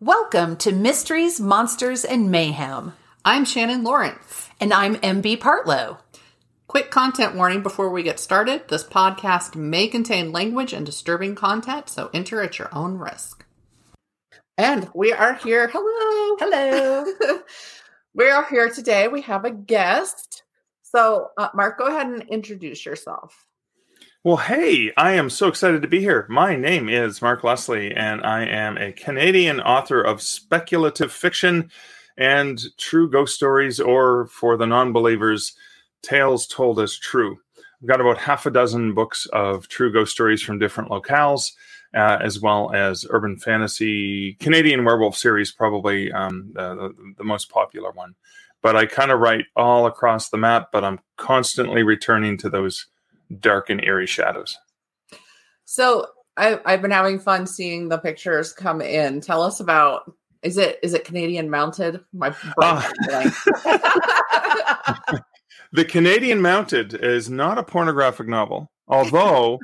[0.00, 2.92] Welcome to Mysteries, Monsters, and Mayhem.
[3.24, 4.48] I'm Shannon Lawrence.
[4.60, 5.98] And I'm MB Partlow.
[6.68, 8.68] Quick content warning before we get started.
[8.68, 13.44] This podcast may contain language and disturbing content, so enter at your own risk.
[14.56, 15.66] And we are here.
[15.66, 16.36] Hello.
[16.38, 17.40] Hello.
[18.14, 19.08] we are here today.
[19.08, 20.44] We have a guest.
[20.82, 23.47] So, uh, Mark, go ahead and introduce yourself.
[24.28, 26.26] Well, hey, I am so excited to be here.
[26.28, 31.70] My name is Mark Leslie, and I am a Canadian author of speculative fiction
[32.14, 35.56] and true ghost stories, or for the non believers,
[36.02, 37.38] tales told as true.
[37.80, 41.52] I've got about half a dozen books of true ghost stories from different locales,
[41.94, 44.34] uh, as well as urban fantasy.
[44.40, 48.14] Canadian werewolf series, probably um, the, the most popular one.
[48.60, 52.88] But I kind of write all across the map, but I'm constantly returning to those
[53.40, 54.58] dark and eerie shadows.
[55.64, 59.20] So I, I've been having fun seeing the pictures come in.
[59.20, 62.00] Tell us about is it is it Canadian mounted?
[62.12, 62.88] My uh,
[65.72, 68.70] the Canadian mounted is not a pornographic novel.
[68.90, 69.60] Although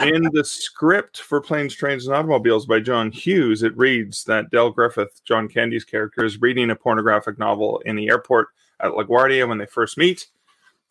[0.00, 4.70] in the script for Planes, Trains, and Automobiles by John Hughes, it reads that Del
[4.70, 8.48] Griffith, John Candy's character, is reading a pornographic novel in the airport
[8.80, 10.26] at LaGuardia when they first meet.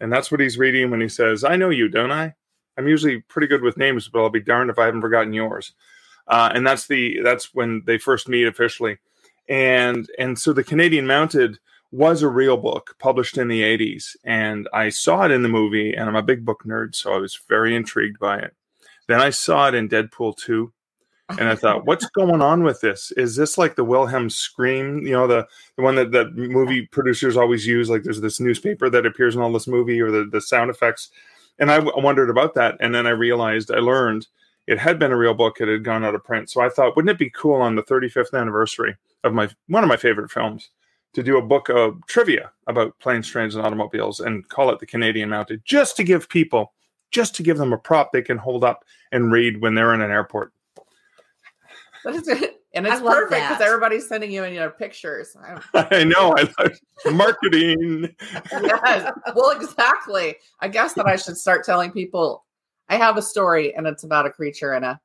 [0.03, 2.35] And that's what he's reading when he says, I know you, don't I?
[2.77, 5.71] I'm usually pretty good with names, but I'll be darned if I haven't forgotten yours.
[6.27, 8.97] Uh, and that's the that's when they first meet officially.
[9.47, 11.57] And and so the Canadian Mounted
[11.89, 14.17] was a real book published in the 80s.
[14.25, 17.17] And I saw it in the movie, and I'm a big book nerd, so I
[17.17, 18.53] was very intrigued by it.
[19.07, 20.73] Then I saw it in Deadpool 2
[21.29, 23.11] and I thought, what's going on with this?
[23.13, 25.05] Is this like the Wilhelm scream?
[25.05, 27.89] You know, the the one that that movie producers always use.
[27.89, 31.09] Like, there's this newspaper that appears in all this movie, or the the sound effects.
[31.59, 34.27] And I w- wondered about that, and then I realized, I learned
[34.67, 35.61] it had been a real book.
[35.61, 36.49] It had gone out of print.
[36.49, 39.89] So I thought, wouldn't it be cool on the 35th anniversary of my one of
[39.89, 40.69] my favorite films
[41.13, 44.85] to do a book of trivia about planes, trains, and automobiles, and call it the
[44.85, 46.73] Canadian Mounted, just to give people,
[47.11, 50.01] just to give them a prop they can hold up and read when they're in
[50.01, 50.51] an airport.
[52.73, 55.35] and it's perfect because everybody's sending you in your pictures.
[55.73, 56.35] I know.
[56.37, 58.13] I love marketing.
[58.51, 59.11] yes.
[59.35, 60.35] Well, exactly.
[60.59, 62.45] I guess that I should start telling people
[62.89, 64.99] I have a story and it's about a creature in a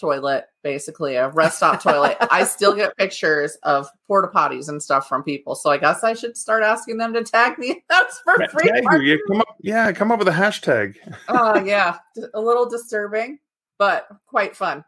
[0.00, 2.16] toilet, basically a rest stop toilet.
[2.30, 5.54] I still get pictures of porta potties and stuff from people.
[5.54, 7.84] So I guess I should start asking them to tag me.
[7.88, 8.70] That's for free.
[9.04, 10.96] Yeah, come up, yeah, come up with a hashtag.
[11.28, 11.98] Oh, uh, yeah.
[12.34, 13.38] A little disturbing,
[13.78, 14.84] but quite fun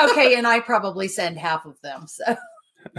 [0.00, 2.06] okay, and I probably send half of them.
[2.06, 2.24] So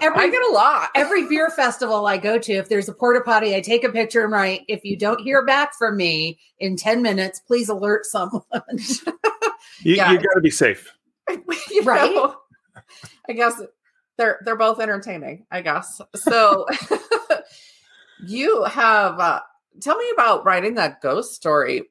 [0.00, 0.90] every, I get a lot.
[0.94, 4.22] Every beer festival I go to, if there's a porta potty, I take a picture
[4.24, 8.42] and write, if you don't hear back from me in 10 minutes, please alert someone.
[9.82, 10.12] you, yeah.
[10.12, 10.92] you got to be safe.
[11.84, 12.14] right.
[12.14, 12.36] Know,
[13.28, 13.60] I guess
[14.18, 16.00] they're they're both entertaining, I guess.
[16.14, 16.66] So
[18.26, 19.40] you have uh,
[19.80, 21.84] tell me about writing that ghost story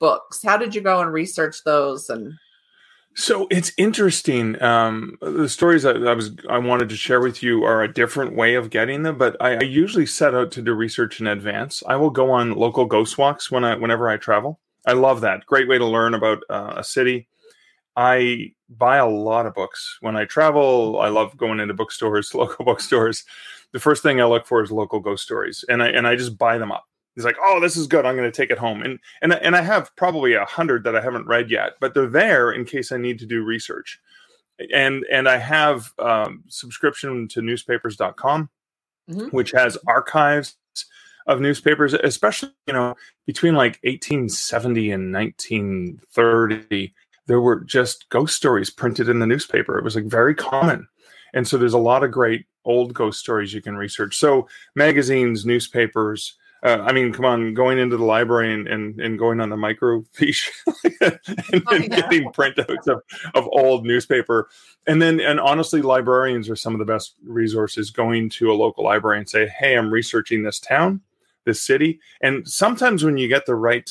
[0.00, 0.42] books.
[0.42, 2.34] How did you go and research those and
[3.14, 4.60] so it's interesting.
[4.62, 8.36] Um, the stories I, I, was I wanted to share with you are a different
[8.36, 11.82] way of getting them, but I, I, usually set out to do research in advance.
[11.86, 14.60] I will go on local ghost walks when I whenever I travel.
[14.86, 15.44] I love that.
[15.46, 17.28] Great way to learn about uh, a city.
[17.96, 21.00] I buy a lot of books when I travel.
[21.00, 23.24] I love going into bookstores, local bookstores.
[23.72, 26.38] The first thing I look for is local ghost stories, and I and I just
[26.38, 26.84] buy them up
[27.20, 28.06] he's like, "Oh, this is good.
[28.06, 30.96] I'm going to take it home." And and and I have probably a hundred that
[30.96, 34.00] I haven't read yet, but they're there in case I need to do research.
[34.72, 38.50] And and I have um, subscription to newspapers.com,
[39.10, 39.28] mm-hmm.
[39.28, 40.56] which has archives
[41.26, 42.94] of newspapers, especially you know
[43.26, 46.94] between like 1870 and 1930.
[47.26, 49.78] There were just ghost stories printed in the newspaper.
[49.78, 50.88] It was like very common.
[51.32, 54.16] And so there's a lot of great old ghost stories you can research.
[54.16, 59.18] So magazines, newspapers, uh, I mean, come on, going into the library and, and, and
[59.18, 60.50] going on the microfiche
[61.00, 61.88] and, oh, yeah.
[61.88, 63.02] getting printouts of,
[63.34, 64.48] of old newspaper.
[64.86, 68.84] And then, and honestly, librarians are some of the best resources going to a local
[68.84, 71.00] library and say, Hey, I'm researching this town,
[71.44, 71.98] this city.
[72.20, 73.90] And sometimes when you get the right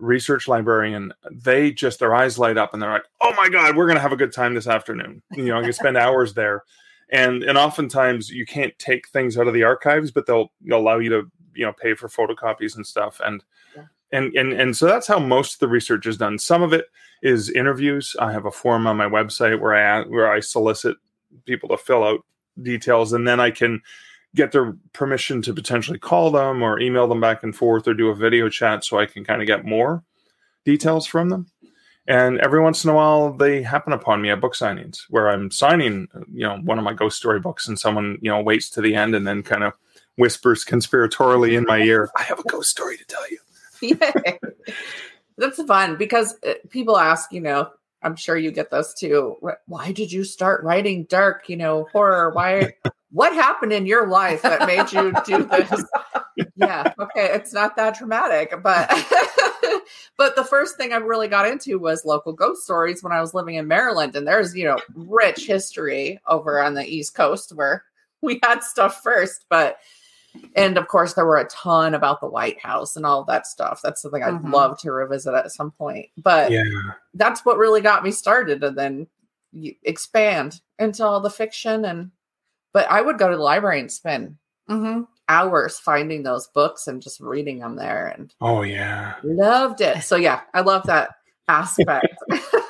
[0.00, 3.86] research librarian, they just, their eyes light up and they're like, Oh my God, we're
[3.86, 5.22] going to have a good time this afternoon.
[5.36, 6.64] You know, I can spend hours there.
[7.10, 10.98] And, and oftentimes you can't take things out of the archives, but they'll, they'll allow
[10.98, 13.20] you to you know pay for photocopies and stuff.
[13.24, 13.44] And
[13.76, 13.84] yeah.
[14.12, 16.38] and and and so that's how most of the research is done.
[16.38, 16.86] Some of it
[17.22, 18.16] is interviews.
[18.20, 20.96] I have a form on my website where i where i solicit
[21.44, 22.24] people to fill out
[22.62, 23.80] details and then i can
[24.34, 28.08] get their permission to potentially call them or email them back and forth or do
[28.08, 30.02] a video chat so i can kind of get more
[30.68, 31.46] details from them.
[32.06, 35.50] And every once in a while, they happen upon me at book signings where I'm
[35.50, 38.80] signing, you know, one of my ghost story books, and someone, you know, waits to
[38.80, 39.74] the end and then kind of
[40.18, 43.38] whispers conspiratorially in my ear, "I have a ghost story to tell you."
[43.80, 44.38] Yay.
[45.36, 47.70] That's fun because uh, people ask, you know,
[48.02, 49.36] I'm sure you get this too.
[49.66, 52.30] Why did you start writing dark, you know, horror?
[52.30, 52.74] Why?
[53.10, 55.84] what happened in your life that made you do this?
[56.56, 58.88] yeah, okay, it's not that dramatic, but
[60.16, 63.34] but the first thing I really got into was local ghost stories when I was
[63.34, 67.84] living in Maryland, and there's you know rich history over on the East Coast where
[68.20, 69.78] we had stuff first, but
[70.54, 73.80] and of course there were a ton about the white house and all that stuff
[73.82, 74.52] that's something i'd mm-hmm.
[74.52, 76.62] love to revisit at some point but yeah.
[77.14, 79.06] that's what really got me started and then
[79.82, 82.10] expand into all the fiction and
[82.72, 84.36] but i would go to the library and spend
[84.68, 85.02] mm-hmm.
[85.28, 90.16] hours finding those books and just reading them there and oh yeah loved it so
[90.16, 91.10] yeah i love that
[91.48, 92.14] aspect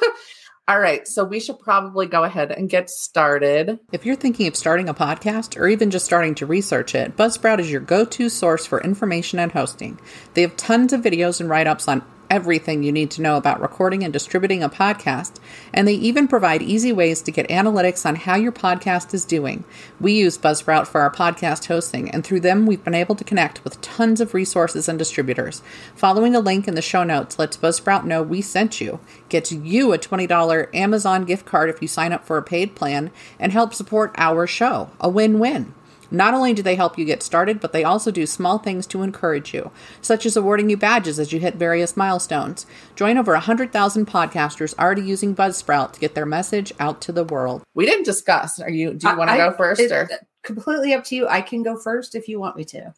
[0.68, 3.80] All right, so we should probably go ahead and get started.
[3.90, 7.58] If you're thinking of starting a podcast or even just starting to research it, Buzzsprout
[7.58, 9.98] is your go to source for information and hosting.
[10.34, 13.60] They have tons of videos and write ups on everything you need to know about
[13.60, 15.36] recording and distributing a podcast,
[15.72, 19.64] and they even provide easy ways to get analytics on how your podcast is doing.
[20.00, 23.64] We use Buzzsprout for our podcast hosting, and through them, we've been able to connect
[23.64, 25.62] with tons of resources and distributors.
[25.94, 29.92] Following a link in the show notes lets Buzzsprout know we sent you, gets you
[29.92, 33.74] a $20 Amazon gift card if you sign up for a paid plan, and help
[33.74, 34.90] support our show.
[35.00, 35.74] A win win.
[36.10, 39.02] Not only do they help you get started, but they also do small things to
[39.02, 39.70] encourage you,
[40.00, 42.66] such as awarding you badges as you hit various milestones.
[42.96, 47.62] Join over 100,000 podcasters already using Buzzsprout to get their message out to the world.
[47.74, 48.60] We didn't discuss.
[48.60, 50.08] Are you do you want to go first it, or
[50.42, 51.28] completely up to you?
[51.28, 52.94] I can go first if you want me to.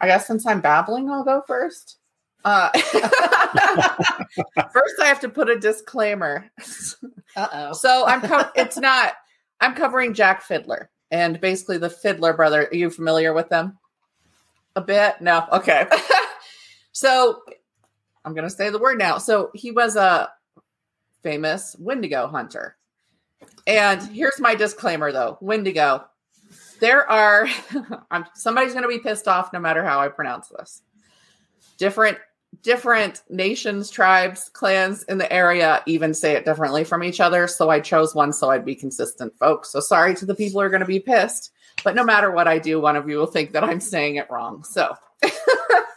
[0.00, 1.98] I guess since I'm babbling, I'll go first.
[2.44, 2.70] Uh,
[4.72, 6.50] first, I have to put a disclaimer.
[7.36, 7.72] Uh oh.
[7.72, 8.20] So I'm.
[8.20, 9.14] Co- it's not.
[9.60, 12.66] I'm covering Jack Fiddler and basically the Fiddler brother.
[12.66, 13.78] Are you familiar with them?
[14.74, 15.20] A bit?
[15.20, 15.46] No.
[15.52, 15.86] Okay.
[16.92, 17.42] so
[18.24, 19.18] I'm going to say the word now.
[19.18, 20.30] So he was a
[21.22, 22.76] famous Wendigo hunter.
[23.66, 26.06] And here's my disclaimer though Wendigo,
[26.80, 27.46] there are,
[28.34, 30.82] somebody's going to be pissed off no matter how I pronounce this.
[31.76, 32.18] Different
[32.60, 37.46] different nations, tribes, clans in the area even say it differently from each other.
[37.48, 39.70] So I chose one so I'd be consistent, folks.
[39.70, 41.52] So sorry to the people who are going to be pissed,
[41.82, 44.30] but no matter what I do, one of you will think that I'm saying it
[44.30, 44.64] wrong.
[44.64, 44.94] So,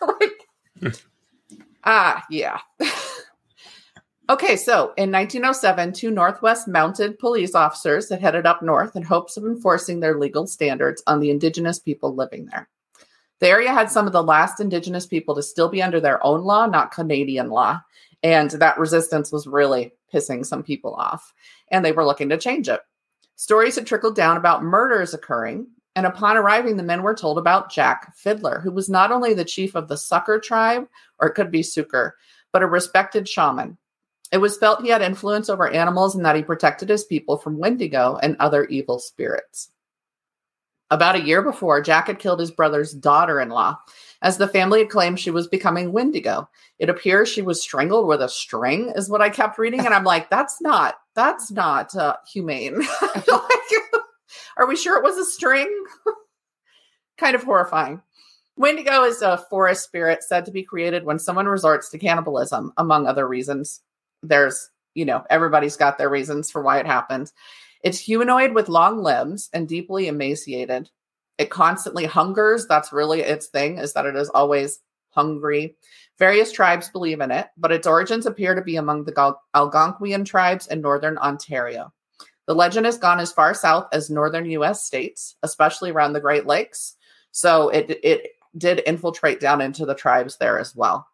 [0.01, 0.93] like,
[1.83, 2.59] ah, yeah.
[4.29, 9.37] okay, so in 1907, two Northwest mounted police officers had headed up north in hopes
[9.37, 12.69] of enforcing their legal standards on the indigenous people living there.
[13.39, 16.43] The area had some of the last Indigenous people to still be under their own
[16.43, 17.81] law, not Canadian law.
[18.23, 21.33] And that resistance was really pissing some people off.
[21.69, 22.79] And they were looking to change it.
[23.35, 25.67] Stories had trickled down about murders occurring.
[25.97, 29.45] And upon arriving, the men were told about Jack Fiddler, who was not only the
[29.45, 30.87] chief of the Sucker tribe,
[31.19, 32.11] or it could be Suker,
[32.51, 33.77] but a respected shaman.
[34.31, 37.57] It was felt he had influence over animals and that he protected his people from
[37.57, 39.69] Wendigo and other evil spirits.
[40.91, 43.77] About a year before, Jack had killed his brother's daughter in law,
[44.21, 46.47] as the family had claimed she was becoming Wendigo.
[46.77, 49.79] It appears she was strangled with a string, is what I kept reading.
[49.79, 52.79] And I'm like, that's not, that's not uh, humane.
[53.01, 53.21] like,
[54.57, 55.85] are we sure it was a string?
[57.17, 58.01] kind of horrifying.
[58.57, 63.07] Wendigo is a forest spirit said to be created when someone resorts to cannibalism, among
[63.07, 63.81] other reasons.
[64.21, 67.33] There's, you know, everybody's got their reasons for why it happens.
[67.85, 70.89] It's humanoid with long limbs and deeply emaciated.
[71.37, 72.65] It constantly hungers.
[72.65, 74.79] That's really its thing, is that it is always
[75.11, 75.75] hungry.
[76.17, 80.65] Various tribes believe in it, but its origins appear to be among the Algonquian tribes
[80.65, 81.93] in northern Ontario.
[82.47, 86.47] The legend has gone as far south as northern US states, especially around the Great
[86.47, 86.95] Lakes.
[87.29, 91.05] So it it did infiltrate down into the tribes there as well.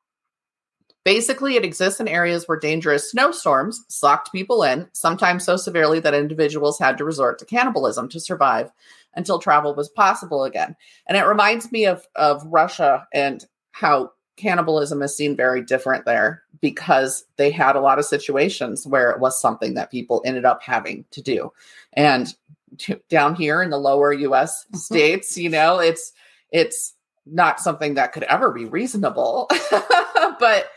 [1.04, 6.14] Basically, it exists in areas where dangerous snowstorms sucked people in, sometimes so severely that
[6.14, 8.72] individuals had to resort to cannibalism to survive
[9.16, 10.76] until travel was possible again.
[11.08, 16.44] And it reminds me of, of Russia and how cannibalism is seen very different there
[16.62, 20.62] because they had a lot of situations where it was something that people ended up
[20.62, 21.52] having to do.
[21.94, 22.34] And
[22.78, 24.78] t- down here in the lower US mm-hmm.
[24.78, 26.14] states, you know, it's
[26.52, 26.94] it's
[27.26, 29.50] not something that could ever be reasonable.
[30.40, 30.70] but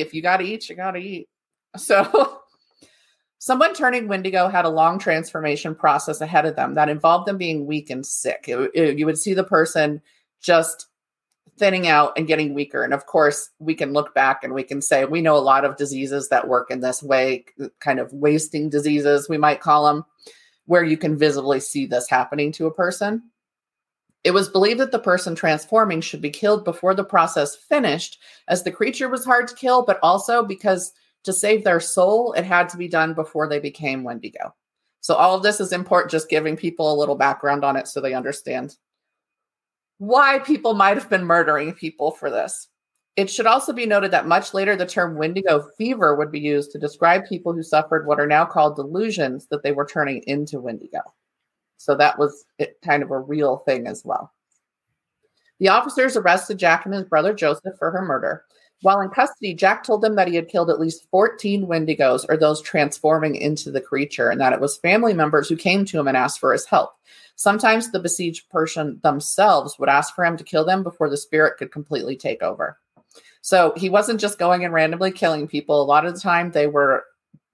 [0.00, 1.28] if you got to eat, you got to eat.
[1.76, 2.38] So,
[3.40, 7.66] someone turning Wendigo had a long transformation process ahead of them that involved them being
[7.66, 8.44] weak and sick.
[8.46, 10.00] It, it, you would see the person
[10.40, 10.86] just
[11.58, 12.82] thinning out and getting weaker.
[12.82, 15.64] And of course, we can look back and we can say we know a lot
[15.64, 19.86] of diseases that work in this way, uh, kind of wasting diseases, we might call
[19.86, 20.04] them,
[20.66, 23.22] where you can visibly see this happening to a person.
[24.24, 28.62] It was believed that the person transforming should be killed before the process finished, as
[28.62, 30.92] the creature was hard to kill, but also because
[31.24, 34.54] to save their soul, it had to be done before they became Wendigo.
[35.00, 38.00] So, all of this is important, just giving people a little background on it so
[38.00, 38.76] they understand
[39.98, 42.68] why people might have been murdering people for this.
[43.16, 46.72] It should also be noted that much later, the term Wendigo fever would be used
[46.72, 50.60] to describe people who suffered what are now called delusions that they were turning into
[50.60, 51.00] Wendigo.
[51.84, 52.46] So that was
[52.82, 54.32] kind of a real thing as well.
[55.58, 58.44] The officers arrested Jack and his brother Joseph for her murder.
[58.80, 62.36] While in custody, Jack told them that he had killed at least 14 Wendigos, or
[62.36, 66.08] those transforming into the creature, and that it was family members who came to him
[66.08, 66.94] and asked for his help.
[67.36, 71.58] Sometimes the besieged person themselves would ask for him to kill them before the spirit
[71.58, 72.78] could completely take over.
[73.42, 75.82] So he wasn't just going and randomly killing people.
[75.82, 77.04] A lot of the time, they were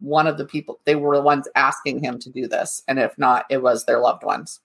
[0.00, 2.82] one of the people, they were the ones asking him to do this.
[2.88, 4.60] And if not, it was their loved ones.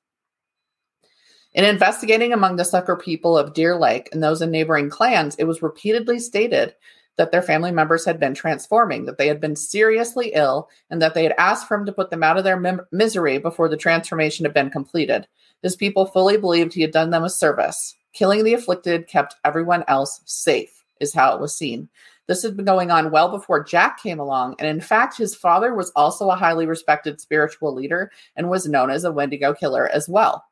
[1.53, 5.45] In investigating among the sucker people of Deer Lake and those in neighboring clans, it
[5.45, 6.75] was repeatedly stated
[7.17, 11.13] that their family members had been transforming, that they had been seriously ill, and that
[11.13, 13.77] they had asked for him to put them out of their mem- misery before the
[13.77, 15.27] transformation had been completed.
[15.61, 17.95] His people fully believed he had done them a service.
[18.11, 21.89] Killing the afflicted kept everyone else safe, is how it was seen.
[22.27, 25.75] This had been going on well before Jack came along, and in fact, his father
[25.75, 30.09] was also a highly respected spiritual leader and was known as a Wendigo killer as
[30.09, 30.43] well.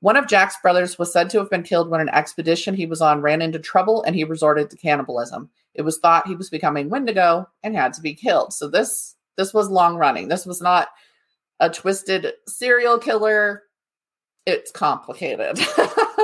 [0.00, 3.00] One of Jack's brothers was said to have been killed when an expedition he was
[3.00, 5.50] on ran into trouble and he resorted to cannibalism.
[5.74, 8.52] It was thought he was becoming Wendigo and had to be killed.
[8.52, 10.28] So this this was long running.
[10.28, 10.88] This was not
[11.60, 13.62] a twisted serial killer.
[14.46, 15.58] It's complicated.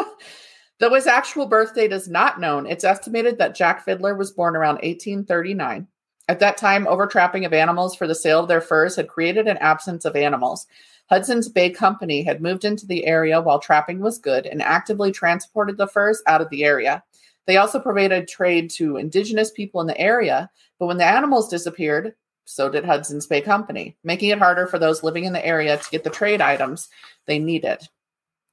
[0.79, 4.57] Though his actual birth date is not known, it's estimated that Jack Fiddler was born
[4.57, 5.87] around 1839.
[6.29, 9.59] At that time, overtrapping of animals for the sale of their furs had created an
[9.59, 10.67] absence of animals.
[11.11, 15.77] Hudson's Bay Company had moved into the area while trapping was good and actively transported
[15.77, 17.03] the furs out of the area.
[17.47, 20.49] They also provided trade to indigenous people in the area,
[20.79, 22.15] but when the animals disappeared,
[22.45, 25.91] so did Hudson's Bay Company, making it harder for those living in the area to
[25.91, 26.89] get the trade items
[27.27, 27.81] they needed.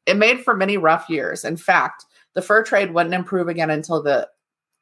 [0.06, 1.46] It made for many rough years.
[1.46, 4.28] In fact, the fur trade wouldn't improve again until the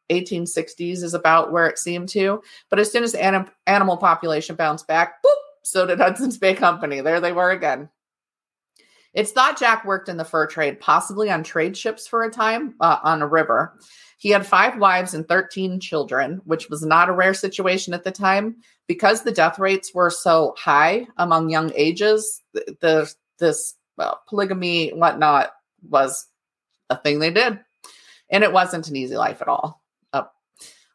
[0.10, 2.42] 1860s, is about where it seemed to.
[2.70, 7.02] But as soon as anim- animal population bounced back, boop, so did Hudson's Bay Company.
[7.02, 7.90] There they were again.
[9.14, 12.76] It's thought Jack worked in the fur trade, possibly on trade ships for a time
[12.80, 13.80] uh, on a river.
[14.20, 18.12] He had five wives and 13 children, which was not a rare situation at the
[18.12, 18.58] time.
[18.88, 24.92] Because the death rates were so high among young ages, the, the this well, polygamy,
[24.92, 25.52] whatnot,
[25.90, 26.28] was
[26.90, 27.60] a thing they did.
[28.30, 29.82] And it wasn't an easy life at all.
[30.14, 30.28] Oh.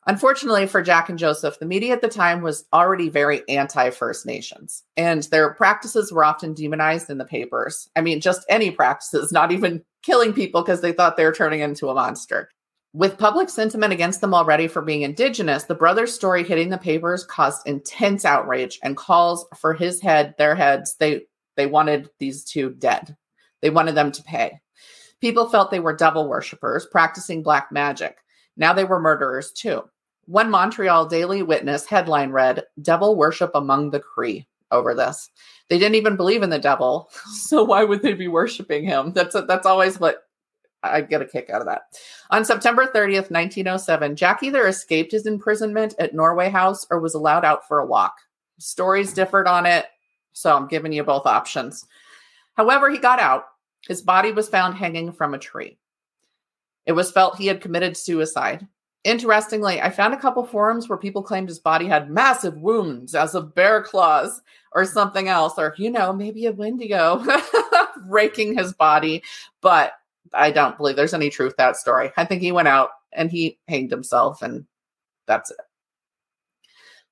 [0.07, 4.27] Unfortunately for Jack and Joseph, the media at the time was already very anti First
[4.27, 7.89] Nations, and their practices were often demonized in the papers.
[7.97, 11.61] I mean, just any practices, not even killing people because they thought they were turning
[11.61, 12.51] into a monster.
[12.95, 17.25] With public sentiment against them already for being indigenous, the brother's story hitting the papers
[17.25, 20.97] caused intense outrage and calls for his head, their heads.
[20.99, 21.23] They
[21.57, 23.17] they wanted these two dead.
[23.63, 24.61] They wanted them to pay.
[25.23, 28.19] People felt they were devil worshippers practicing black magic.
[28.57, 29.85] Now they were murderers too.
[30.27, 35.31] One Montreal Daily Witness headline read, Devil Worship Among the Cree over this.
[35.69, 37.09] They didn't even believe in the devil.
[37.35, 39.13] So why would they be worshiping him?
[39.13, 40.25] That's a, that's always what
[40.83, 41.83] I get a kick out of that.
[42.31, 47.45] On September 30th, 1907, Jack either escaped his imprisonment at Norway House or was allowed
[47.45, 48.15] out for a walk.
[48.59, 49.87] Stories differed on it,
[50.33, 51.87] so I'm giving you both options.
[52.55, 53.45] However, he got out.
[53.87, 55.79] His body was found hanging from a tree.
[56.87, 58.67] It was felt he had committed suicide.
[59.05, 63.35] Interestingly, I found a couple forums where people claimed his body had massive wounds as
[63.35, 64.41] of bear claws
[64.73, 67.25] or something else, or, you know, maybe a wendigo
[68.07, 69.23] raking his body.
[69.61, 69.95] But
[70.33, 72.13] I don't believe there's any truth that story.
[72.17, 74.67] I think he went out and he hanged himself, and
[75.27, 75.59] that's it.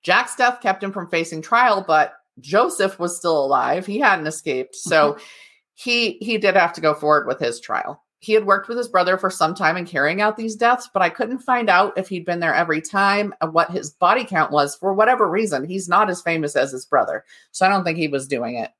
[0.02, 3.84] Jack's death kept him from facing trial, but Joseph was still alive.
[3.84, 4.76] He hadn't escaped.
[4.76, 5.18] So
[5.82, 8.88] he he did have to go forward with his trial he had worked with his
[8.88, 12.08] brother for some time in carrying out these deaths, but I couldn't find out if
[12.08, 15.64] he'd been there every time and what his body count was for whatever reason.
[15.64, 17.24] He's not as famous as his brother.
[17.50, 18.70] So I don't think he was doing it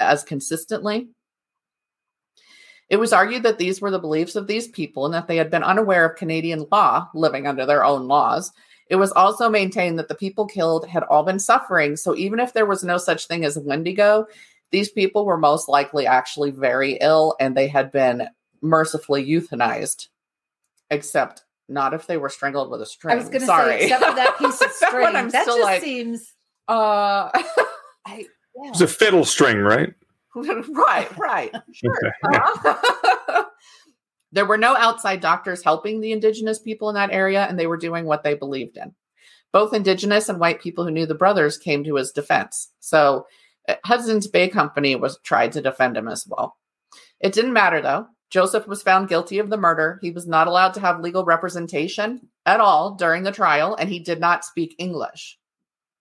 [0.00, 1.08] as consistently.
[2.90, 5.50] It was argued that these were the beliefs of these people and that they had
[5.50, 8.52] been unaware of Canadian law, living under their own laws.
[8.88, 11.94] It was also maintained that the people killed had all been suffering.
[11.94, 14.26] So even if there was no such thing as Wendigo,
[14.72, 18.28] these people were most likely actually very ill and they had been
[18.62, 20.08] mercifully euthanized
[20.90, 23.14] except not if they were strangled with a string.
[23.14, 25.12] I was going to say, except for that piece of string.
[25.12, 26.32] that just like, seems.
[26.68, 27.30] uh,
[28.06, 28.26] I,
[28.62, 28.70] yeah.
[28.70, 29.92] It's a fiddle string, right?
[30.34, 31.54] right, right.
[31.72, 31.92] Sure.
[32.24, 33.44] Uh-huh.
[34.32, 37.76] there were no outside doctors helping the indigenous people in that area, and they were
[37.76, 38.94] doing what they believed in.
[39.52, 42.70] Both indigenous and white people who knew the brothers came to his defense.
[42.80, 43.26] So
[43.84, 46.56] Hudson's Bay Company was tried to defend him as well.
[47.20, 48.06] It didn't matter though.
[48.30, 49.98] Joseph was found guilty of the murder.
[50.02, 54.00] He was not allowed to have legal representation at all during the trial, and he
[54.00, 55.38] did not speak English.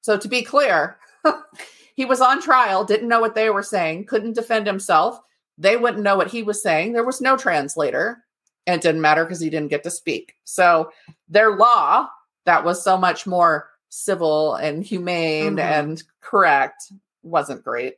[0.02, 0.98] So, to be clear,
[1.96, 5.20] he was on trial, didn't know what they were saying, couldn't defend himself.
[5.58, 6.94] They wouldn't know what he was saying.
[6.94, 8.24] There was no translator,
[8.66, 10.34] and it didn't matter because he didn't get to speak.
[10.46, 10.92] So,
[11.30, 12.08] their law
[12.46, 15.62] that was so much more civil and humane Mhm.
[15.62, 16.92] and correct
[17.26, 17.96] wasn't great.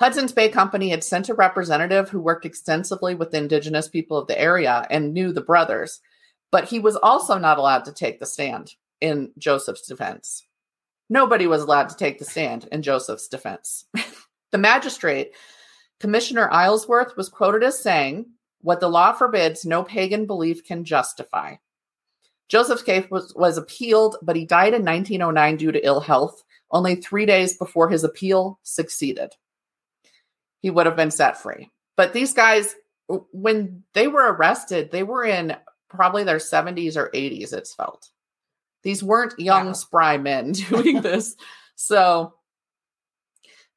[0.00, 4.26] Hudson's Bay Company had sent a representative who worked extensively with the indigenous people of
[4.28, 6.00] the area and knew the brothers,
[6.50, 10.44] but he was also not allowed to take the stand in Joseph's defense.
[11.10, 13.84] Nobody was allowed to take the stand in Joseph's defense.
[14.52, 15.32] the magistrate,
[15.98, 18.26] Commissioner Islesworth, was quoted as saying,
[18.62, 21.56] What the law forbids, no pagan belief can justify.
[22.48, 26.94] Joseph's case was, was appealed, but he died in 1909 due to ill health, only
[26.96, 29.34] three days before his appeal succeeded
[30.62, 31.70] he would have been set free.
[31.96, 32.74] But these guys,
[33.32, 35.56] when they were arrested, they were in
[35.88, 38.10] probably their 70s or 80s, it's felt.
[38.82, 39.72] These weren't young, Wow.
[39.72, 41.34] spry men doing this.
[41.76, 42.34] So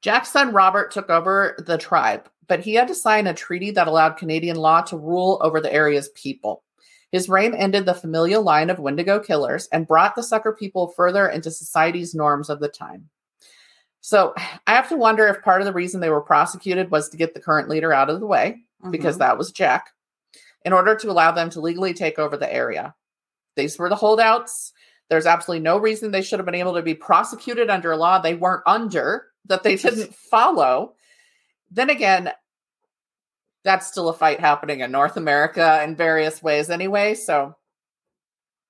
[0.02, 3.88] Jack's son Robert took over the tribe, but he had to sign a treaty that
[3.88, 6.63] allowed Canadian law to rule over the area's people.
[7.14, 11.28] His reign ended the familial line of Wendigo killers and brought the sucker people further
[11.28, 13.08] into society's norms of the time.
[14.00, 14.34] So
[14.66, 17.32] I have to wonder if part of the reason they were prosecuted was to get
[17.32, 19.20] the current leader out of the way, because Mhm.
[19.20, 19.90] that was Jack,
[20.64, 22.96] in order to allow them to legally take over the area.
[23.54, 24.72] These were the holdouts.
[25.08, 28.18] There's absolutely no reason they should have been able to be prosecuted under a law
[28.18, 30.96] they weren't under, that they didn't follow.
[31.70, 32.32] Then again,
[33.64, 37.14] that's still a fight happening in North America in various ways anyway.
[37.14, 37.56] So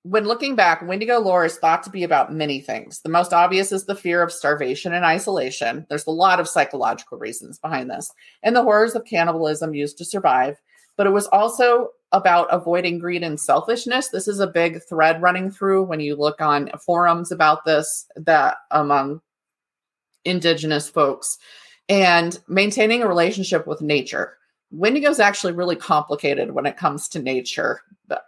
[0.05, 3.01] when looking back, Wendigo lore is thought to be about many things.
[3.01, 5.87] The most obvious is the fear of starvation and isolation.
[5.89, 10.05] There's a lot of psychological reasons behind this, and the horrors of cannibalism used to
[10.05, 10.57] survive.
[10.97, 14.09] But it was also about avoiding greed and selfishness.
[14.09, 18.59] This is a big thread running through when you look on forums about this that
[18.71, 19.21] among
[20.25, 21.39] indigenous folks
[21.89, 24.37] and maintaining a relationship with nature.
[24.71, 27.83] Wendigo is actually really complicated when it comes to nature.
[28.09, 28.25] But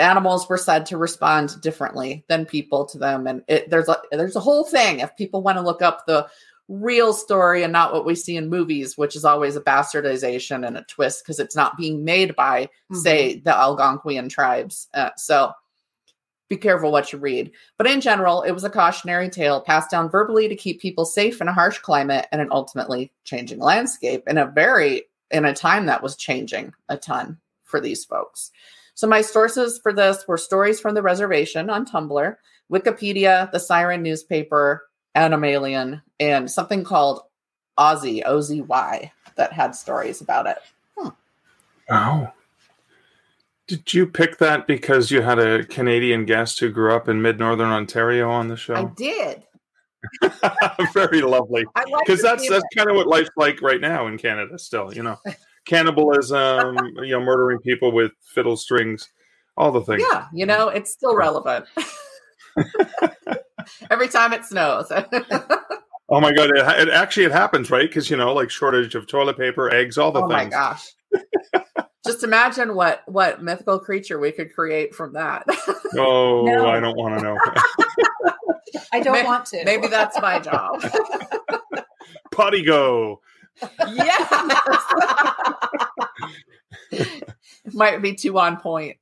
[0.00, 4.36] animals were said to respond differently than people to them and it, there's a there's
[4.36, 5.00] a whole thing.
[5.00, 6.26] If people want to look up the
[6.68, 10.76] real story and not what we see in movies which is always a bastardization and
[10.76, 14.88] a twist because it's not being made by say the algonquian tribes.
[14.94, 15.52] Uh, so
[16.48, 17.50] be careful what you read.
[17.76, 21.40] But in general it was a cautionary tale passed down verbally to keep people safe
[21.40, 25.86] in a harsh climate and an ultimately changing landscape in a very in a time
[25.86, 28.50] that was changing a ton for these folks
[29.00, 32.36] so my sources for this were stories from the reservation on Tumblr,
[32.70, 37.22] Wikipedia, the Siren newspaper, Animalian, and something called
[37.78, 40.58] Ozzy, O Z Y, that had stories about it.
[41.88, 42.28] Oh.
[43.66, 47.38] Did you pick that because you had a Canadian guest who grew up in mid
[47.38, 48.74] northern Ontario on the show?
[48.74, 49.44] I did.
[50.92, 51.64] Very lovely.
[51.74, 54.58] I like Because that's that's kind of what life's like right now in Canada.
[54.58, 55.18] Still, you know,
[55.66, 59.08] cannibalism, you know, murdering people with fiddle strings,
[59.56, 60.02] all the things.
[60.10, 61.66] Yeah, you know, it's still relevant.
[63.90, 64.90] Every time it snows.
[66.12, 66.50] Oh my god!
[66.50, 67.88] It, it actually it happens, right?
[67.88, 70.32] Because you know, like shortage of toilet paper, eggs, all the things.
[70.32, 70.90] oh my gosh.
[72.06, 75.44] Just imagine what what mythical creature we could create from that.
[75.96, 76.66] Oh, No.
[76.66, 77.36] I don't want to know.
[78.92, 79.64] I don't May- want to.
[79.64, 80.84] Maybe that's my job.
[82.32, 83.20] Potty go.
[83.92, 84.32] yes.
[87.72, 88.96] Might be too on point.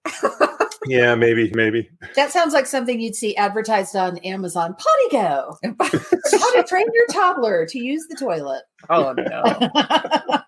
[0.87, 1.91] Yeah, maybe, maybe.
[2.17, 4.75] that sounds like something you'd see advertised on Amazon.
[4.75, 5.57] Potty go.
[5.63, 8.63] How to train your toddler to use the toilet.
[8.89, 9.43] Oh no.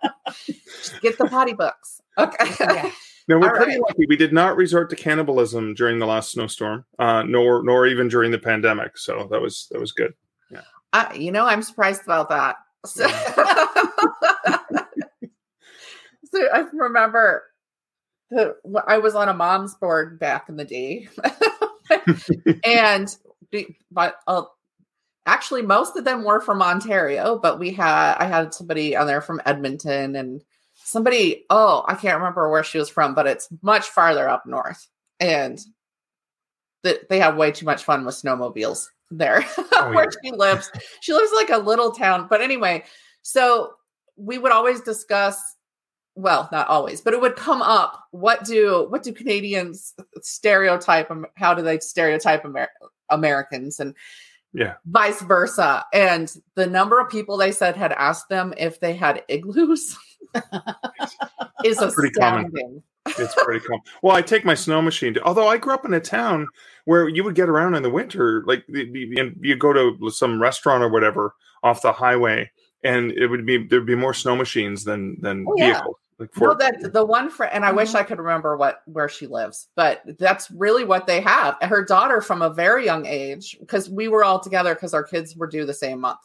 [1.02, 2.00] Get the potty books.
[2.16, 2.54] Okay.
[2.60, 2.90] yeah.
[3.30, 3.80] No, we're All pretty right.
[3.82, 4.06] lucky.
[4.08, 8.32] We did not resort to cannibalism during the last snowstorm, uh, nor nor even during
[8.32, 8.98] the pandemic.
[8.98, 10.14] So that was that was good.
[10.92, 12.56] I, you know, I'm surprised about that.
[12.84, 13.06] So,
[16.24, 17.44] so I remember
[18.30, 21.08] the, I was on a mom's board back in the day,
[22.64, 23.16] and
[23.92, 24.42] but uh,
[25.24, 29.20] actually most of them were from Ontario, but we had I had somebody on there
[29.20, 30.42] from Edmonton and
[30.90, 34.86] somebody, oh, I can't remember where she was from, but it's much farther up north.
[35.18, 35.60] And
[36.82, 40.10] that they have way too much fun with snowmobiles there Oh, where yeah.
[40.24, 40.70] she lives.
[41.00, 42.26] She lives like a little town.
[42.30, 42.84] But anyway,
[43.22, 43.72] so
[44.16, 45.38] we would always discuss
[46.16, 48.04] well, not always, but it would come up.
[48.10, 51.10] What do what do Canadians stereotype?
[51.36, 52.68] How do they stereotype Amer-
[53.10, 53.94] Americans and
[54.52, 54.74] Yeah.
[54.86, 55.84] vice versa?
[55.94, 59.96] And the number of people they said had asked them if they had igloos
[61.64, 62.82] is a Pretty common.
[63.06, 63.82] It's pretty common.
[64.02, 65.14] Well, I take my snow machine.
[65.14, 66.46] To, although I grew up in a town
[66.84, 70.82] where you would get around in the winter, like and you go to some restaurant
[70.82, 72.50] or whatever off the highway,
[72.84, 75.72] and it would be there'd be more snow machines than than Oh, yeah.
[75.72, 75.96] vehicles.
[76.18, 77.96] Like No, that the one friend, and I wish mm-hmm.
[77.96, 81.56] I could remember what where she lives, but that's really what they have.
[81.62, 85.34] Her daughter, from a very young age, because we were all together because our kids
[85.34, 86.20] were due the same month.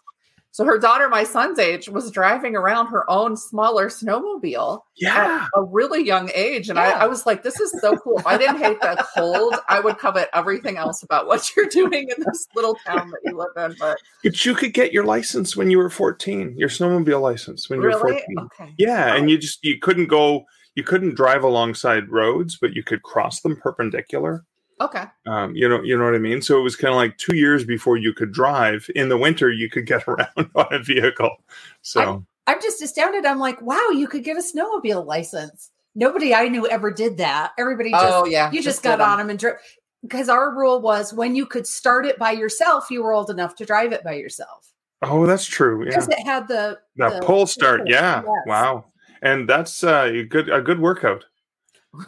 [0.55, 5.49] So her daughter, my son's age, was driving around her own smaller snowmobile yeah, at
[5.53, 6.91] a really young age, and Yeah.
[6.91, 9.81] I, I was like, "This is so cool." If I didn't hate the cold, I
[9.81, 13.49] would covet everything else about what you're doing in this little town that you live
[13.69, 13.75] in.
[13.77, 17.81] But but you could get your license when you were fourteen, your snowmobile license when
[17.81, 18.37] you were really, fourteen.
[18.39, 22.81] okay, Yeah, and you just you couldn't go, you couldn't drive alongside roads, but you
[22.81, 24.45] could cross them perpendicular.
[24.81, 25.03] Okay.
[25.25, 26.41] Um, you know, you know what I mean.
[26.41, 28.89] So it was kind of like two years before you could drive.
[28.95, 31.35] In the winter, you could get around on a vehicle.
[31.81, 33.25] So I'm just astounded.
[33.25, 35.71] I'm like, wow, you could get a snowmobile license.
[35.95, 37.51] Nobody I knew ever did that.
[37.57, 39.55] Everybody just Oh yeah, you just, did got on them and drove.
[40.01, 43.55] Because our rule was when you could start it by yourself, you were old enough
[43.55, 44.71] to drive it by yourself.
[45.01, 45.79] oh, that's true.
[45.83, 47.87] Yeah, Because it had the that the- pull start.
[47.87, 48.43] Yeah, Yes.
[48.45, 48.85] wow.
[49.21, 51.23] And that's uh, a good a good workout.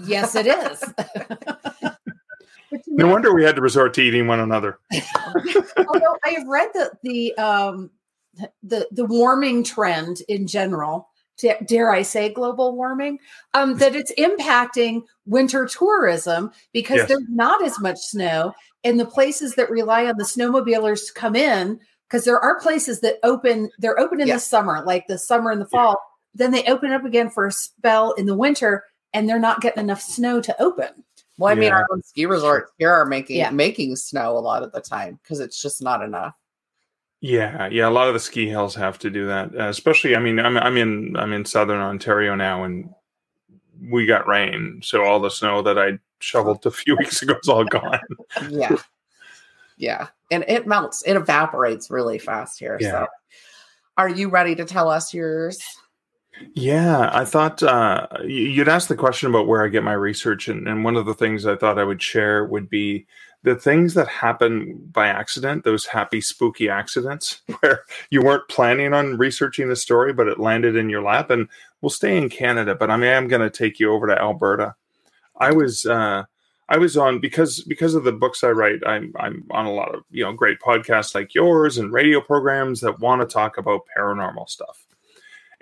[0.03, 0.84] Yes, it is.
[2.71, 4.80] But you No know, wonder we had to resort to eating one another.
[4.93, 7.91] although I have read that the um
[8.63, 11.10] the the warming trend in general,
[11.67, 13.19] dare I say global warming,
[13.53, 17.08] um, that it's impacting winter tourism because Yes.
[17.08, 18.53] there's not as much snow,
[18.84, 23.01] and the places that rely on the snowmobilers to come in, because there are places
[23.01, 24.36] that open, they're open in Yeah.
[24.36, 25.97] the summer, like the summer and the fall,
[26.34, 29.84] then they open up again for a spell in the winter, and they're not getting
[29.84, 31.03] enough snow to open.
[31.38, 33.52] Well, I mean, our own ski resorts here are making Yeah.
[33.52, 36.34] making snow a lot of the time because it's just not enough.
[37.21, 37.88] Yeah, yeah.
[37.88, 40.15] A lot of the ski hills have to do that, uh, especially.
[40.15, 42.89] I mean, I'm I'm in I'm in southern Ontario now, and
[43.89, 47.50] we got rain, so all the snow that I shoveled a few weeks ago is
[47.50, 48.00] all gone.
[48.50, 48.76] Yeah,
[49.78, 52.78] yeah, and it melts, it evaporates really fast here.
[52.80, 52.91] Yeah.
[52.91, 53.08] So,
[53.97, 55.60] are you ready to tell us yours?
[56.54, 60.67] Yeah, I thought uh, you'd asked the question about where I get my research, and,
[60.67, 63.08] and one of the things I thought I would share would be
[63.43, 69.17] the things that happen by accident, those happy, spooky accidents where you weren't planning on
[69.17, 71.30] researching the story, but it landed in your lap.
[71.30, 71.47] And
[71.82, 74.76] we'll stay in Canada, but I mean, I'm going to take you over to Alberta.
[75.39, 76.23] I was uh,
[76.69, 78.80] I was on because because of the books I write.
[78.86, 82.82] I'm I'm on a lot of you know great podcasts like yours and radio programs
[82.82, 84.87] that want to talk about paranormal stuff.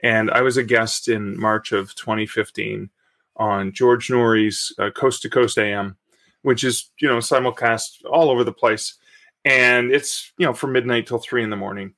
[0.03, 2.89] And I was a guest in March of 2015
[3.37, 5.97] on George Noory's uh, Coast to Coast AM,
[6.41, 8.95] which is you know simulcast all over the place,
[9.43, 11.93] and it's you know from midnight till three in the morning.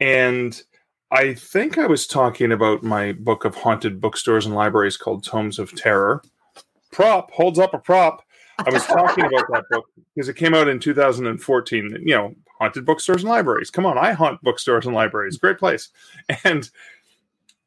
[0.00, 0.60] And
[1.10, 5.58] I think I was talking about my book of haunted bookstores and libraries called Tomes
[5.58, 6.22] of Terror.
[6.92, 8.22] Prop holds up a prop.
[8.58, 12.02] I was talking about that book because it came out in 2014.
[12.04, 13.70] You know, haunted bookstores and libraries.
[13.70, 15.38] Come on, I haunt bookstores and libraries.
[15.38, 15.90] Great place.
[16.44, 16.68] And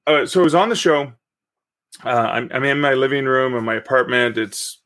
[0.07, 1.13] uh, so I was on the show.
[2.03, 4.37] Uh, I'm, I'm in my living room in my apartment.
[4.37, 4.79] It's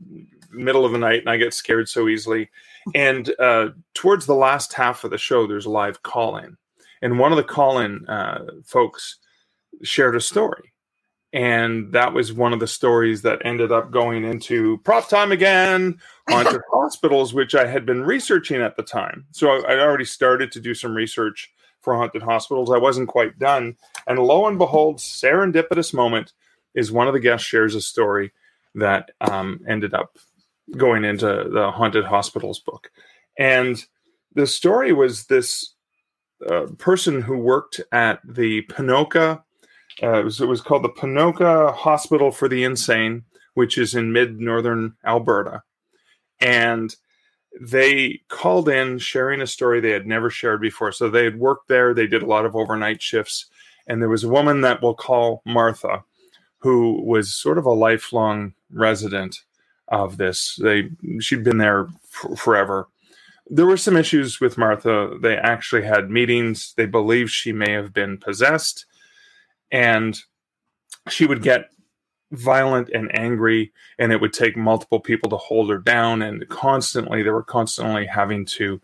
[0.52, 2.50] middle of the night, and I get scared so easily.
[2.94, 6.58] And uh, towards the last half of the show, there's a live call in,
[7.02, 9.18] and one of the call in uh, folks
[9.84, 10.72] shared a story.
[11.34, 16.00] And that was one of the stories that ended up going into prop time again,
[16.30, 19.26] haunted hospitals, which I had been researching at the time.
[19.32, 21.52] So I, I'd already started to do some research
[21.86, 22.70] for haunted hospitals.
[22.70, 23.78] I wasn't quite done.
[24.08, 26.34] And lo and behold, serendipitous moment
[26.74, 28.34] is one of the guests shares a story
[28.74, 30.18] that um, ended up
[30.76, 32.92] going into the haunted hospitals book.
[33.38, 33.82] And
[34.34, 35.76] the story was this
[36.50, 39.44] uh, person who worked at the Ponoka.
[40.04, 44.12] Uh, it, was, it was called the Ponoka Hospital for the Insane, which is in
[44.12, 45.62] mid northern Alberta.
[46.42, 46.94] And
[47.60, 50.92] they called in sharing a story they had never shared before.
[50.92, 53.46] So they had worked there, they did a lot of overnight shifts.
[53.88, 56.04] And there was a woman that we'll call Martha,
[56.60, 59.38] who was sort of a lifelong resident
[59.88, 60.58] of this.
[60.62, 60.90] They
[61.20, 62.88] she'd been there f- forever.
[63.48, 65.18] There were some issues with Martha.
[65.22, 66.74] They actually had meetings.
[66.76, 68.86] They believed she may have been possessed,
[69.72, 70.20] and
[71.10, 71.70] she would get
[72.32, 76.22] violent and angry, and it would take multiple people to hold her down.
[76.22, 78.82] And constantly, they were constantly having to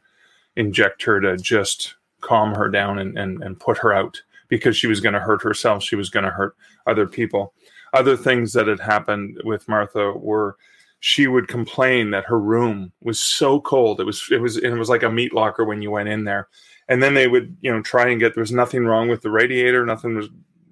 [0.55, 4.87] inject her to just calm her down and, and, and put her out because she
[4.87, 5.83] was going to hurt herself.
[5.83, 7.53] She was going to hurt other people.
[7.93, 10.57] Other things that had happened with Martha were
[11.01, 13.99] she would complain that her room was so cold.
[13.99, 16.47] It was it was it was like a meat locker when you went in there.
[16.87, 19.31] And then they would, you know, try and get there was nothing wrong with the
[19.31, 20.29] radiator, nothing was,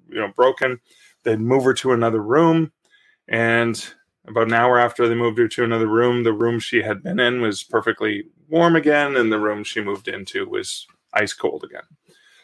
[0.08, 0.78] you know, broken.
[1.24, 2.72] They'd move her to another room.
[3.28, 3.82] And
[4.26, 7.20] about an hour after they moved her to another room, the room she had been
[7.20, 11.82] in was perfectly warm again, and the room she moved into was ice cold again.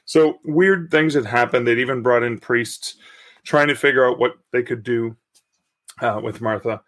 [0.04, 1.66] So weird things had happened.
[1.66, 2.96] They'd even brought in priests
[3.44, 5.16] trying to figure out what they could do
[6.00, 6.82] uh, with Martha.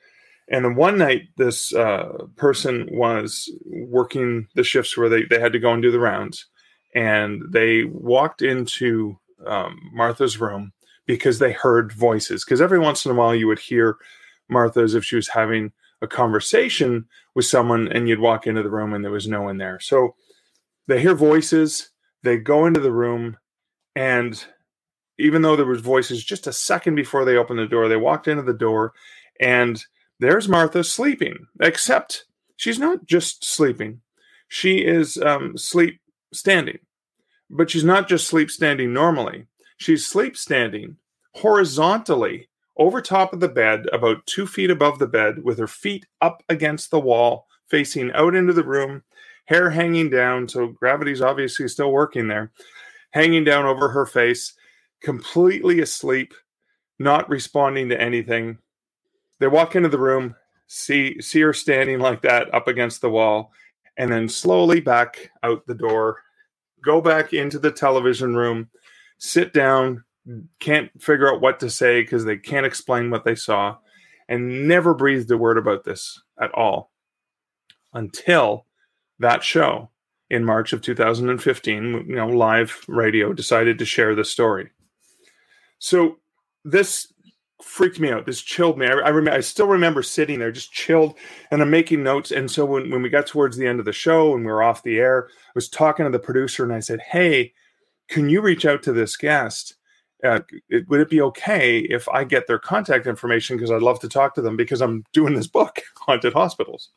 [0.48, 5.52] And then one night, this uh, person was working the shifts where they, they had
[5.52, 6.46] to go and do the rounds.
[6.94, 10.72] And they walked into um, Martha's room
[11.08, 12.44] because they heard voices.
[12.44, 13.96] Because every once in a while, you would hear
[14.48, 18.70] Martha as if she was having a conversation with someone, and you'd walk into the
[18.70, 19.80] room and there was no one there.
[19.80, 20.14] So
[20.86, 21.90] they hear voices,
[22.22, 23.36] they go into the room,
[23.96, 24.44] and
[25.18, 28.28] even though there was voices just a second before they opened the door, they walked
[28.28, 28.92] into the door
[29.40, 29.84] and
[30.20, 34.00] there's Martha sleeping, except she's not just sleeping.
[34.46, 36.00] She is um, sleep
[36.32, 36.78] standing,
[37.50, 39.47] but she's not just sleep standing normally.
[39.78, 40.96] She's sleep standing
[41.34, 46.06] horizontally over top of the bed, about two feet above the bed, with her feet
[46.20, 49.02] up against the wall, facing out into the room,
[49.46, 50.48] hair hanging down.
[50.48, 52.52] So gravity's obviously still working there,
[53.10, 54.54] hanging down over her face,
[55.00, 56.34] completely asleep,
[56.98, 58.58] not responding to anything.
[59.40, 60.34] They walk into the room,
[60.66, 63.52] see see her standing like that up against the wall,
[63.96, 66.22] and then slowly back out the door,
[66.84, 68.68] go back into the television room,
[69.18, 70.04] sit down,
[70.60, 73.76] can't figure out what to say because they can't explain what they saw,
[74.28, 76.90] and never breathed a word about this at all
[77.92, 78.66] until
[79.18, 79.90] that show
[80.30, 84.70] in March of 2015, you know, live radio decided to share the story.
[85.78, 86.18] So
[86.64, 87.12] this
[87.62, 88.26] freaked me out.
[88.26, 88.86] This chilled me.
[88.86, 89.36] I, I remember.
[89.36, 91.14] I still remember sitting there, just chilled,
[91.50, 92.30] and I'm making notes.
[92.30, 94.62] And so when when we got towards the end of the show and we were
[94.62, 97.54] off the air, I was talking to the producer and I said, "Hey,
[98.08, 99.74] can you reach out to this guest?
[100.24, 104.00] Uh, it, would it be okay if I get their contact information because I'd love
[104.00, 106.90] to talk to them because I'm doing this book, Haunted Hospitals."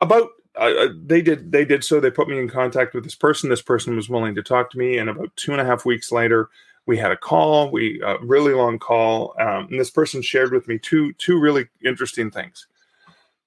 [0.00, 1.98] About uh, uh, they did they did so.
[1.98, 3.50] They put me in contact with this person.
[3.50, 6.12] This person was willing to talk to me, and about two and a half weeks
[6.12, 6.50] later,
[6.86, 10.68] we had a call, we a really long call, um, and this person shared with
[10.68, 12.66] me two two really interesting things.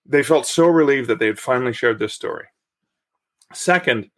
[0.06, 2.46] They felt so relieved that they had finally shared this story.
[3.54, 4.10] Second,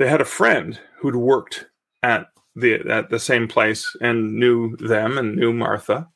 [0.00, 1.66] they had a friend who'd worked
[2.02, 6.08] at the at the same place and knew them and knew Martha,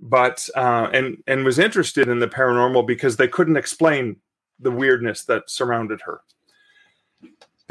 [0.00, 4.16] but uh, and and was interested in the paranormal because they couldn't explain
[4.58, 6.20] the weirdness that surrounded her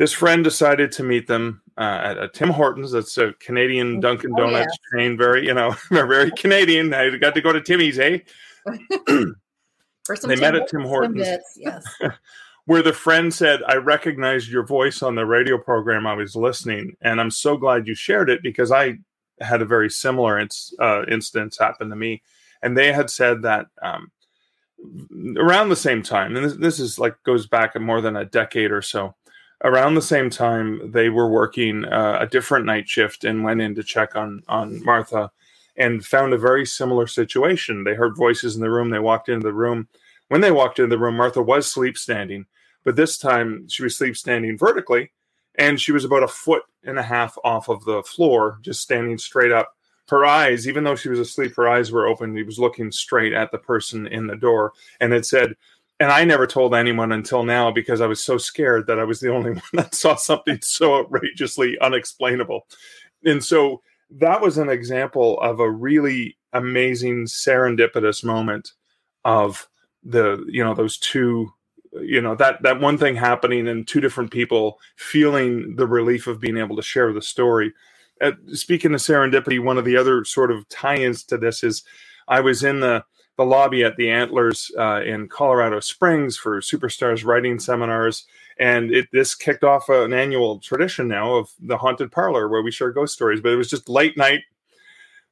[0.02, 2.91] this friend decided to meet them uh, at a Tim Hortons.
[2.91, 5.04] That's a Canadian oh, Dunkin' Donuts oh, yeah.
[5.04, 5.15] chain.
[5.15, 6.91] Very, you know, very Canadian.
[6.91, 8.17] I got to go to Timmy's, eh?
[9.08, 11.28] they met at Tim Hortons.
[11.56, 11.84] yes.
[12.72, 16.96] where the friend said, I recognized your voice on the radio program I was listening,
[17.02, 19.00] and I'm so glad you shared it because I
[19.42, 22.22] had a very similar ins- uh, instance happen to me.
[22.62, 24.10] And they had said that um,
[25.38, 28.72] around the same time, and this, this is like goes back more than a decade
[28.72, 29.16] or so,
[29.66, 33.76] around the same time they were working uh, a different night shift and went in
[33.76, 35.30] to check on on Martha
[35.76, 37.84] and found a very similar situation.
[37.84, 38.92] They heard voices in the room.
[38.92, 39.90] They walked into the room.
[40.30, 42.46] When they walked into the room, Martha was sleep standing,
[42.84, 45.12] but this time she was sleep standing vertically,
[45.56, 49.17] and she was about a foot and a half off of the floor, just standing
[49.17, 49.76] straight up.
[50.10, 52.36] Her eyes, even though she was asleep, her eyes were open.
[52.36, 55.56] He was looking straight at the person in the door, and it said,
[56.02, 59.20] and I never told anyone until now because I was so scared that I was
[59.20, 62.65] the only one that saw something so outrageously unexplainable.
[63.24, 68.72] And so that was an example of a really amazing serendipitous moment
[69.24, 69.67] of
[70.04, 71.54] the you know those two
[71.93, 76.39] you know that that one thing happening and two different people feeling the relief of
[76.39, 77.73] being able to share the story
[78.21, 81.84] uh, speaking of serendipity one of the other sort of tie-ins to this is
[82.27, 83.04] i was in the
[83.38, 88.25] the lobby at the Antlers uh, in Colorado Springs for Superstars writing seminars.
[88.60, 92.71] And it, this kicked off an annual tradition now of the haunted parlor where we
[92.71, 93.41] share ghost stories.
[93.41, 94.41] But it was just late night.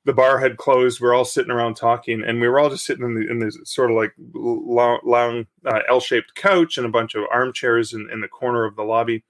[0.05, 0.99] The bar had closed.
[0.99, 3.39] We are all sitting around talking, and we were all just sitting in, the, in
[3.39, 8.09] this sort of like long, long uh, L-shaped couch and a bunch of armchairs in,
[8.11, 9.23] in the corner of the lobby,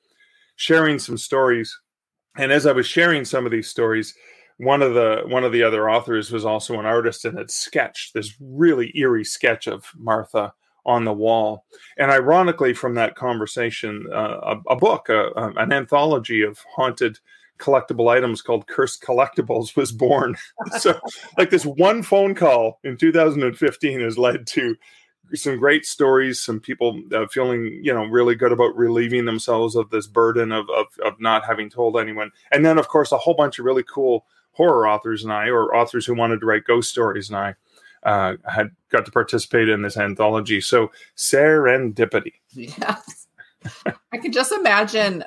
[0.55, 1.77] sharing some stories.
[2.38, 4.13] And as I was sharing some of these stories,
[4.58, 8.13] one of the one of the other authors was also an artist and had sketched
[8.13, 10.53] this really eerie sketch of Martha
[10.86, 11.65] on the wall.
[11.97, 17.19] And ironically, from that conversation, uh, a, a, book, uh, an anthology of haunted
[17.60, 20.36] collectible items called Cursed Collectibles was born.
[20.80, 21.00] so,
[21.38, 24.76] like this one phone call in 2015 has led to
[25.34, 26.41] some great stories.
[26.41, 30.69] Some people uh, feeling, you know, really good about relieving themselves of this burden of,
[30.69, 32.32] of of not having told anyone.
[32.52, 35.76] And then, of course, a whole bunch of really cool horror authors and I, or
[35.76, 37.56] authors who wanted to write ghost stories and I.
[38.02, 40.62] Uh, had got to participate in this anthology.
[40.62, 42.34] So serendipity.
[42.54, 43.18] Yes.
[44.12, 45.24] I can just imagine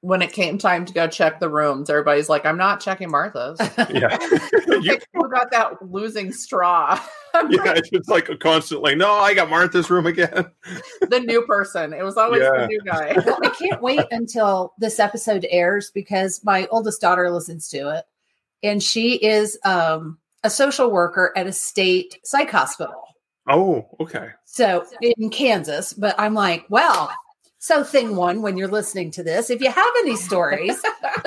[0.00, 3.58] when it came time to go check the rooms, everybody's like, I'm not checking Martha's.
[3.88, 4.18] Yeah.
[4.80, 7.00] you Who got that losing straw?
[7.34, 10.46] yeah, it's just like a constantly, no, I got Martha's room again.
[11.00, 11.92] the new person.
[11.92, 12.50] It was always yeah.
[12.60, 13.16] the new guy.
[13.42, 18.04] I can't wait until this episode airs because my oldest daughter listens to it.
[18.62, 23.04] And she is um, a social worker at a state psych hospital.
[23.48, 24.30] Oh, okay.
[24.44, 27.10] So in Kansas, but I'm like, well,
[27.60, 30.80] so, thing one, when you're listening to this, if you have any stories,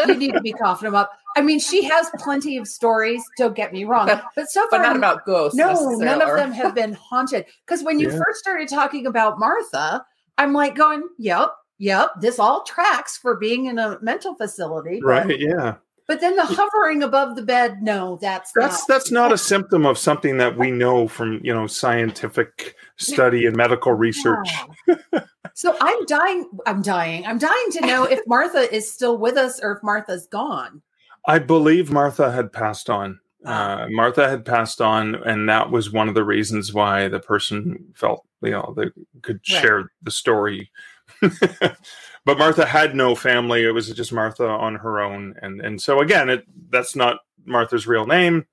[0.07, 1.11] you need to be coughing them up.
[1.35, 3.21] I mean, she has plenty of stories.
[3.37, 5.57] Don't get me wrong, but so far, but not about ghosts.
[5.57, 7.45] No, none of them have been haunted.
[7.65, 8.17] Because when you yeah.
[8.17, 10.05] first started talking about Martha,
[10.37, 15.37] I'm like going, "Yep, yep, this all tracks for being in a mental facility." Right?
[15.37, 15.75] Yeah.
[16.07, 18.87] But then the hovering above the bed, no, that's that's not.
[18.87, 23.55] that's not a symptom of something that we know from you know scientific study and
[23.55, 24.49] medical research.
[24.87, 25.21] Yeah.
[25.53, 26.49] So I'm dying.
[26.65, 27.25] I'm dying.
[27.25, 30.81] I'm dying to know if Martha is still with us or if Martha's gone.
[31.27, 33.19] I believe Martha had passed on.
[33.45, 33.83] Ah.
[33.83, 37.93] Uh, Martha had passed on, and that was one of the reasons why the person
[37.95, 38.85] felt you know they
[39.21, 39.61] could right.
[39.61, 40.71] share the story.
[41.21, 43.63] but Martha had no family.
[43.63, 47.87] It was just Martha on her own, and and so again, it that's not Martha's
[47.87, 48.45] real name,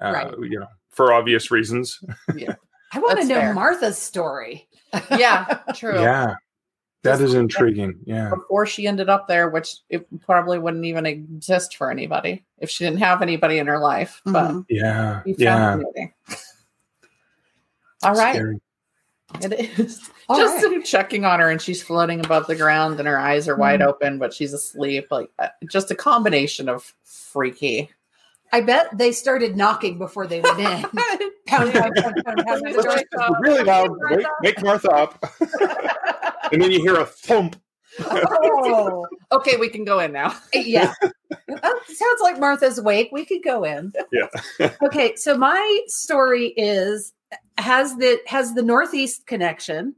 [0.00, 0.34] uh, right.
[0.50, 2.00] you know, for obvious reasons.
[2.36, 2.54] yeah,
[2.92, 3.54] I want to know fair.
[3.54, 4.68] Martha's story.
[5.10, 6.00] Yeah, true.
[6.00, 6.34] Yeah,
[7.02, 7.98] that just is intriguing.
[8.04, 12.70] Yeah, before she ended up there, which it probably wouldn't even exist for anybody if
[12.70, 14.20] she didn't have anybody in her life.
[14.24, 14.60] But mm-hmm.
[14.68, 15.78] yeah, yeah.
[18.02, 18.34] All right.
[18.34, 18.60] Scary.
[19.40, 20.10] It is.
[20.28, 20.84] All just right.
[20.84, 23.86] checking on her, and she's floating above the ground, and her eyes are wide mm.
[23.86, 25.06] open, but she's asleep.
[25.10, 27.90] Like uh, just a combination of freaky.
[28.52, 30.82] I bet they started knocking before they went in.
[30.82, 30.92] pound,
[31.46, 33.90] pound, pound, pound, pound, really loud.
[34.10, 35.24] Wake, wake Martha up,
[36.52, 37.60] and then you hear a thump.
[38.00, 40.36] oh, okay, we can go in now.
[40.54, 40.92] yeah.
[41.02, 43.08] Oh, sounds like Martha's awake.
[43.10, 43.92] We could go in.
[44.12, 44.70] Yeah.
[44.82, 47.14] okay, so my story is
[47.56, 49.94] has the has the northeast connection.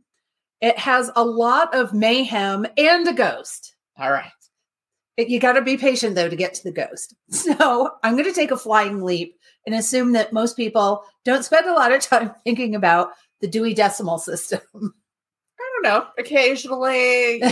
[0.61, 3.75] It has a lot of mayhem and a ghost.
[3.99, 4.31] All right.
[5.17, 7.15] It, you got to be patient though to get to the ghost.
[7.31, 11.67] So I'm going to take a flying leap and assume that most people don't spend
[11.67, 14.61] a lot of time thinking about the Dewey Decimal System.
[14.75, 16.07] I don't know.
[16.19, 17.43] Occasionally.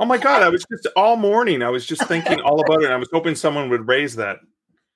[0.00, 0.42] oh my god!
[0.42, 1.62] I was just all morning.
[1.62, 2.90] I was just thinking all about it.
[2.90, 4.38] I was hoping someone would raise that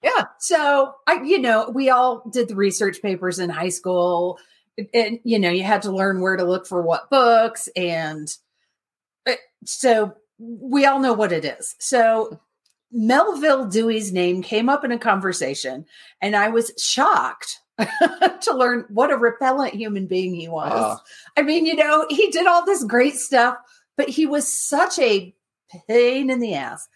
[0.06, 0.24] yeah.
[0.38, 4.38] So I, you know, we all did the research papers in high school,
[4.94, 8.28] and you know, you had to learn where to look for what books, and
[9.26, 9.32] uh,
[9.64, 11.74] so we all know what it is.
[11.78, 12.40] So
[12.92, 15.86] Melville Dewey's name came up in a conversation,
[16.20, 20.72] and I was shocked to learn what a repellent human being he was.
[20.72, 20.96] Uh.
[21.36, 23.56] I mean, you know, he did all this great stuff,
[23.96, 25.34] but he was such a
[25.88, 26.88] pain in the ass.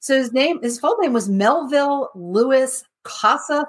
[0.00, 3.66] So his name, his full name was Melville Louis Kossuth,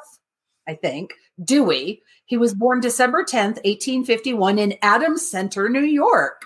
[0.68, 2.02] I think, Dewey.
[2.26, 6.46] He was born December 10th, 1851 in Adams Center, New York.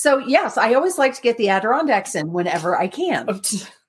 [0.00, 3.28] So yes, I always like to get the Adirondacks in whenever I can.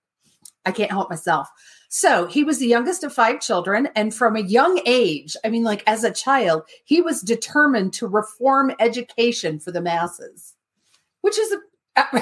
[0.65, 1.47] I can't help myself.
[1.87, 3.87] So he was the youngest of five children.
[3.95, 8.07] And from a young age, I mean, like as a child, he was determined to
[8.07, 10.53] reform education for the masses,
[11.21, 11.55] which is
[11.95, 12.21] a,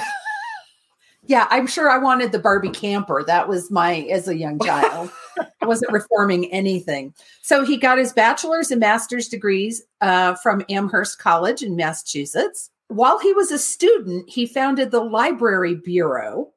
[1.26, 3.24] yeah, I'm sure I wanted the Barbie camper.
[3.26, 5.10] That was my as a young child.
[5.60, 7.12] I wasn't reforming anything.
[7.42, 12.70] So he got his bachelor's and master's degrees uh, from Amherst College in Massachusetts.
[12.90, 16.50] While he was a student, he founded the Library Bureau,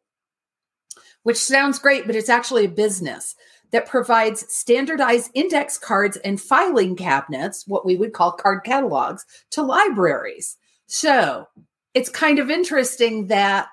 [1.22, 3.36] which sounds great, but it's actually a business
[3.72, 9.62] that provides standardized index cards and filing cabinets, what we would call card catalogs, to
[9.62, 10.58] libraries.
[10.88, 11.48] So
[11.94, 13.68] it's kind of interesting that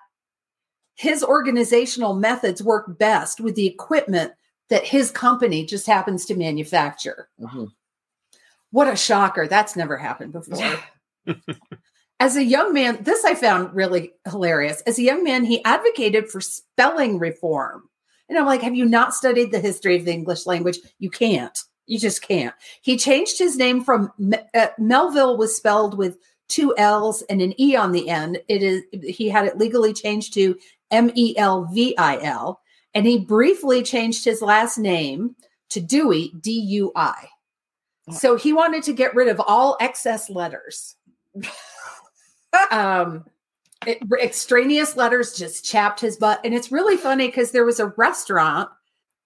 [0.96, 4.32] his organizational methods work best with the equipment
[4.68, 7.30] that his company just happens to manufacture.
[7.40, 7.64] Mm-hmm.
[8.70, 9.48] What a shocker.
[9.48, 10.78] That's never happened before.
[12.20, 14.82] As a young man, this I found really hilarious.
[14.82, 17.88] As a young man, he advocated for spelling reform
[18.28, 20.78] And I'm like, have you not studied the history of the English language?
[20.98, 21.58] You can't.
[21.86, 22.54] You just can't.
[22.82, 24.12] He changed his name from
[24.54, 26.18] uh, Melville was spelled with
[26.48, 28.38] two L's and an E on the end.
[28.48, 30.56] It is he had it legally changed to
[30.90, 32.60] M E L V I L,
[32.94, 35.34] and he briefly changed his last name
[35.70, 37.28] to Dewey D U I.
[38.12, 40.96] So he wanted to get rid of all excess letters.
[42.70, 43.24] um,
[43.86, 47.88] it, extraneous letters just chapped his butt, and it's really funny because there was a
[47.96, 48.68] restaurant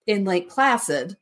[0.07, 1.17] in Lake Placid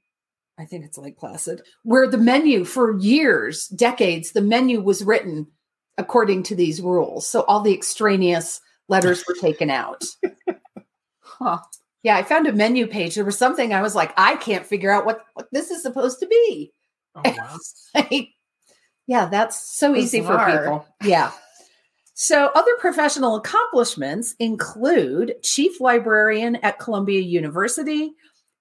[0.59, 5.47] I think it's Lake Placid, where the menu for years, decades, the menu was written
[5.99, 7.27] according to these rules.
[7.27, 10.05] So all the extraneous letters were taken out.
[11.21, 11.59] huh.
[12.03, 13.15] Yeah, I found a menu page.
[13.15, 16.21] There was something I was like, I can't figure out what, what this is supposed
[16.21, 16.73] to be.
[17.15, 17.57] Oh, wow.
[17.95, 18.29] like,
[19.07, 20.87] yeah, that's so easy for people.
[21.03, 21.33] Yeah.
[22.23, 28.13] So, other professional accomplishments include chief librarian at Columbia University,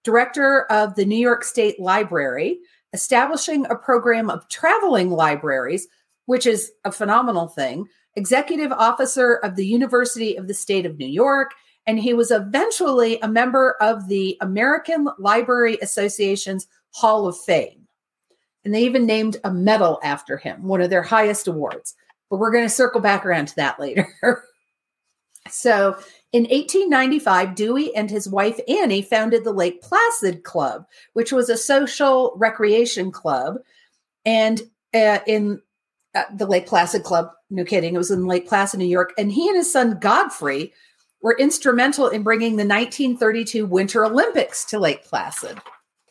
[0.03, 2.57] director of the New York State Library,
[2.91, 5.87] establishing a program of traveling libraries,
[6.25, 7.85] which is a phenomenal thing,
[8.15, 11.51] executive officer of the University of the State of New York,
[11.85, 17.87] and he was eventually a member of the American Library Association's Hall of Fame.
[18.65, 21.93] And they even named a medal after him, one of their highest awards.
[22.31, 24.07] But we're going to circle back around to that later.
[25.49, 25.97] so
[26.31, 31.57] in 1895, Dewey and his wife Annie founded the Lake Placid Club, which was a
[31.57, 33.57] social recreation club.
[34.25, 34.61] And
[34.93, 35.61] uh, in
[36.15, 39.13] uh, the Lake Placid Club, no kidding, it was in Lake Placid, New York.
[39.17, 40.73] And he and his son Godfrey
[41.21, 45.59] were instrumental in bringing the 1932 Winter Olympics to Lake Placid.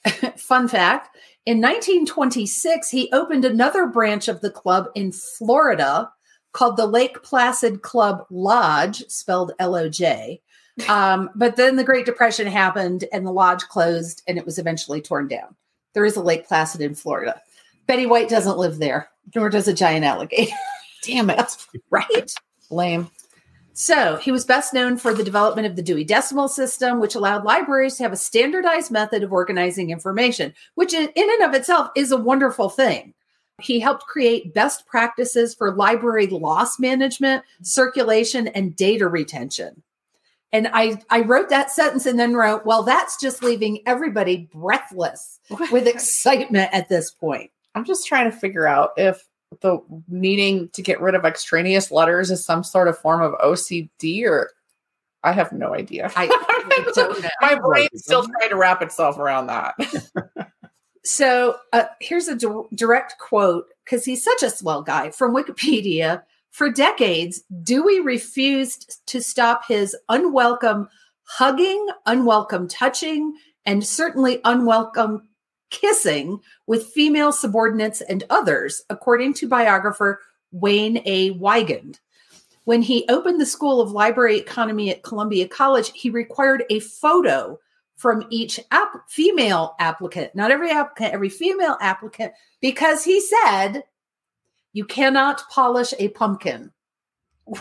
[0.36, 1.16] Fun fact
[1.46, 6.10] in 1926, he opened another branch of the club in Florida
[6.52, 10.40] called the Lake Placid Club Lodge, spelled L O J.
[10.88, 15.02] Um, but then the Great Depression happened and the lodge closed and it was eventually
[15.02, 15.54] torn down.
[15.92, 17.42] There is a Lake Placid in Florida.
[17.86, 20.54] Betty White doesn't live there, nor does a giant alligator.
[21.02, 21.54] Damn it.
[21.90, 22.32] right?
[22.70, 23.10] Lame.
[23.72, 27.44] So he was best known for the development of the Dewey Decimal System, which allowed
[27.44, 31.88] libraries to have a standardized method of organizing information, which in, in and of itself
[31.96, 33.14] is a wonderful thing.
[33.60, 39.82] He helped create best practices for library loss management, circulation, and data retention.
[40.52, 45.38] And I, I wrote that sentence and then wrote, well, that's just leaving everybody breathless
[45.70, 47.50] with excitement at this point.
[47.74, 49.28] I'm just trying to figure out if
[49.60, 54.24] the needing to get rid of extraneous letters is some sort of form of OCD
[54.24, 54.50] or
[55.22, 56.10] I have no idea.
[56.16, 56.28] I,
[57.40, 57.54] I.
[57.54, 59.74] My brain's still trying to wrap itself around that.
[61.04, 66.22] So uh, here's a di- direct quote because he's such a swell guy from Wikipedia.
[66.50, 70.88] For decades, Dewey refused to stop his unwelcome
[71.24, 73.34] hugging, unwelcome touching,
[73.64, 75.28] and certainly unwelcome
[75.70, 80.20] kissing with female subordinates and others, according to biographer
[80.52, 81.30] Wayne A.
[81.32, 82.00] Wiegand.
[82.64, 87.58] When he opened the School of Library Economy at Columbia College, he required a photo
[87.96, 93.82] from each app, female applicant, not every applicant, every female applicant, because he said
[94.72, 96.70] you cannot polish a pumpkin.
[97.46, 97.60] wow.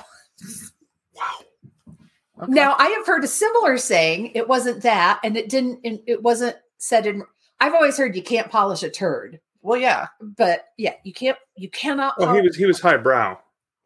[2.42, 2.54] Okay.
[2.54, 4.32] Now I have heard a similar saying.
[4.34, 5.82] It wasn't that, and it didn't.
[5.84, 7.24] It wasn't said in.
[7.60, 9.40] I've always heard you can't polish a turd.
[9.62, 11.38] Well, yeah, but yeah, you can't.
[11.56, 12.20] You cannot.
[12.20, 13.38] Well, he was he was highbrow.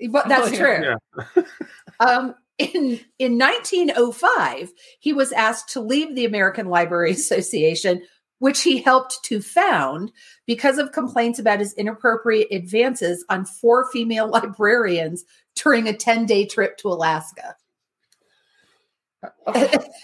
[0.10, 0.96] But that's oh, true.
[1.38, 1.44] Yeah.
[2.00, 8.02] um, in in 1905 he was asked to leave the american library association
[8.40, 10.12] which he helped to found
[10.46, 15.24] because of complaints about his inappropriate advances on four female librarians
[15.56, 17.56] during a 10-day trip to alaska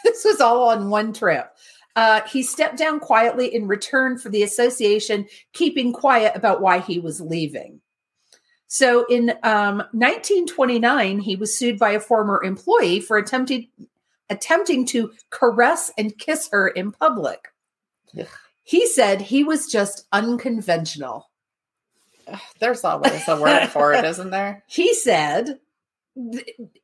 [0.03, 1.51] this was all on one trip
[1.95, 6.99] uh, he stepped down quietly in return for the association keeping quiet about why he
[6.99, 7.81] was leaving
[8.71, 13.67] so in um, 1929, he was sued by a former employee for attempting
[14.29, 17.47] attempting to caress and kiss her in public.
[18.63, 21.31] He said he was just unconventional.
[22.59, 24.63] There's always a word for it, isn't there?
[24.67, 25.59] He said,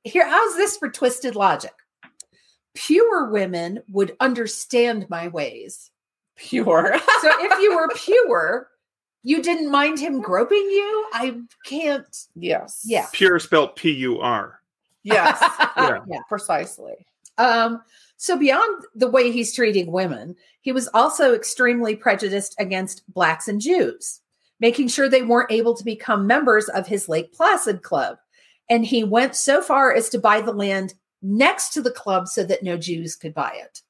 [0.03, 1.74] "Here, how's this for twisted logic?
[2.76, 5.91] Pure women would understand my ways.
[6.36, 6.97] Pure.
[7.21, 8.69] so if you were pure,
[9.23, 11.07] you didn't mind him groping you?
[11.13, 12.15] I can't.
[12.36, 12.84] Yes.
[12.86, 13.07] Yeah.
[13.11, 14.61] Pure spelled P U R.
[15.03, 15.39] Yes.
[15.78, 15.99] yeah.
[16.07, 16.19] yeah.
[16.30, 17.07] Precisely.
[17.38, 17.82] Um,
[18.17, 23.59] so beyond the way he's treating women, he was also extremely prejudiced against blacks and
[23.59, 24.21] Jews,
[24.59, 28.17] making sure they weren't able to become members of his Lake Placid club.
[28.69, 30.95] And he went so far as to buy the land
[31.26, 33.82] next to the club so that no Jews could buy it.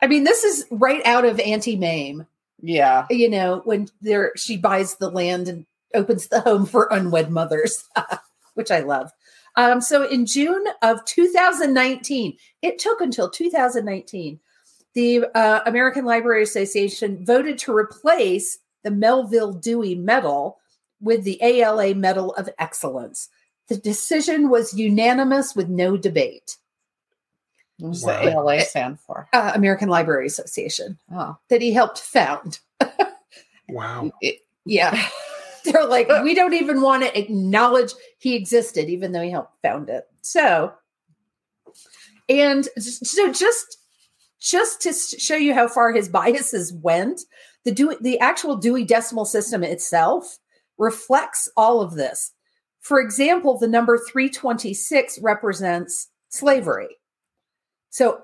[0.00, 2.26] I mean, this is right out of Auntie Mame.
[2.60, 3.06] Yeah.
[3.10, 7.84] You know, when there she buys the land and opens the home for unwed mothers,
[8.54, 9.12] which I love.
[9.56, 14.40] Um, so in June of 2019, it took until 2019,
[14.94, 20.58] the uh, American Library Association voted to replace the Melville Dewey Medal
[21.00, 23.28] with the ALA Medal of Excellence.
[23.68, 26.56] The decision was unanimous with no debate.
[27.78, 28.22] What does Wow.
[28.24, 29.28] the ALA stand for?
[29.32, 31.36] Uh, American Library Association Oh.
[31.48, 32.60] that he helped found.
[33.68, 34.12] Wow.
[34.20, 35.08] It- Yeah.
[35.64, 39.88] They're like, we don't even want to acknowledge he existed, even though he helped found
[39.90, 40.08] it.
[40.22, 40.72] So,
[42.28, 43.78] and so just
[44.38, 47.22] just to show you how far his biases went,
[47.64, 50.38] the Dewey, the actual Dewey Decimal System itself
[50.78, 52.30] reflects all of this.
[52.86, 56.98] For example, the number 326 represents slavery.
[57.90, 58.22] So,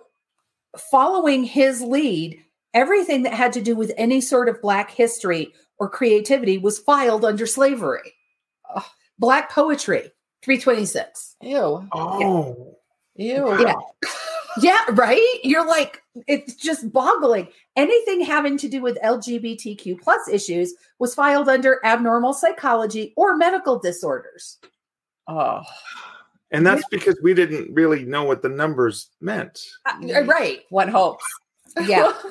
[0.78, 2.38] following his lead,
[2.72, 7.24] everything that had to do with any sort of Black history or creativity was filed
[7.24, 8.14] under slavery.
[8.72, 8.84] Ugh.
[9.18, 11.38] Black poetry, 326.
[11.42, 11.88] Ew.
[11.90, 12.76] Oh.
[13.16, 13.60] Ew.
[13.60, 13.74] Yeah.
[14.58, 15.38] Yeah, right?
[15.42, 17.48] You're like, it's just boggling.
[17.76, 23.78] Anything having to do with LGBTQ plus issues was filed under abnormal psychology or medical
[23.78, 24.58] disorders.
[25.28, 25.62] Oh.
[26.50, 29.64] And that's because we didn't really know what the numbers meant.
[29.86, 30.60] Uh, right.
[30.68, 31.24] One hopes.
[31.86, 32.12] Yeah.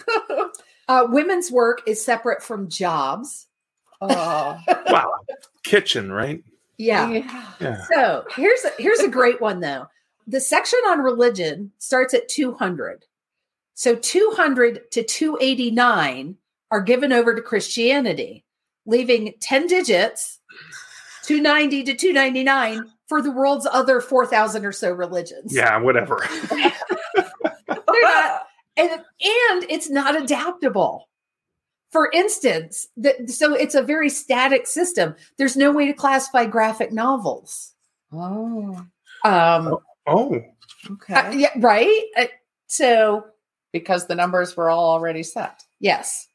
[0.88, 3.48] Uh, women's work is separate from jobs.
[4.02, 4.60] oh.
[4.88, 5.14] Wow.
[5.64, 6.44] Kitchen, right?
[6.78, 7.24] Yeah.
[7.62, 7.86] Yeah.
[7.86, 9.88] So here's a, here's a great one though.
[10.28, 13.06] The section on religion starts at 200.
[13.74, 16.36] So 200 to 289
[16.70, 18.46] are given over to Christianity,
[18.86, 20.40] leaving 10 digits,
[21.24, 25.54] 290 to 299 for the world's other 4,000 or so religions.
[25.54, 26.26] Yeah, whatever.
[26.52, 26.74] They're
[27.68, 28.48] not,
[28.78, 31.10] and, and it's not adaptable.
[31.92, 35.16] For instance, the, so it's a very static system.
[35.38, 37.74] There's no way to classify graphic novels.
[38.14, 38.86] Oh.
[39.26, 39.78] Um,
[40.08, 40.42] Oh.
[40.90, 41.14] Okay.
[41.14, 42.04] Uh, yeah, right.
[42.18, 42.26] Uh,
[42.68, 43.26] so,
[43.72, 45.64] because the numbers were all already set.
[45.80, 46.28] yes.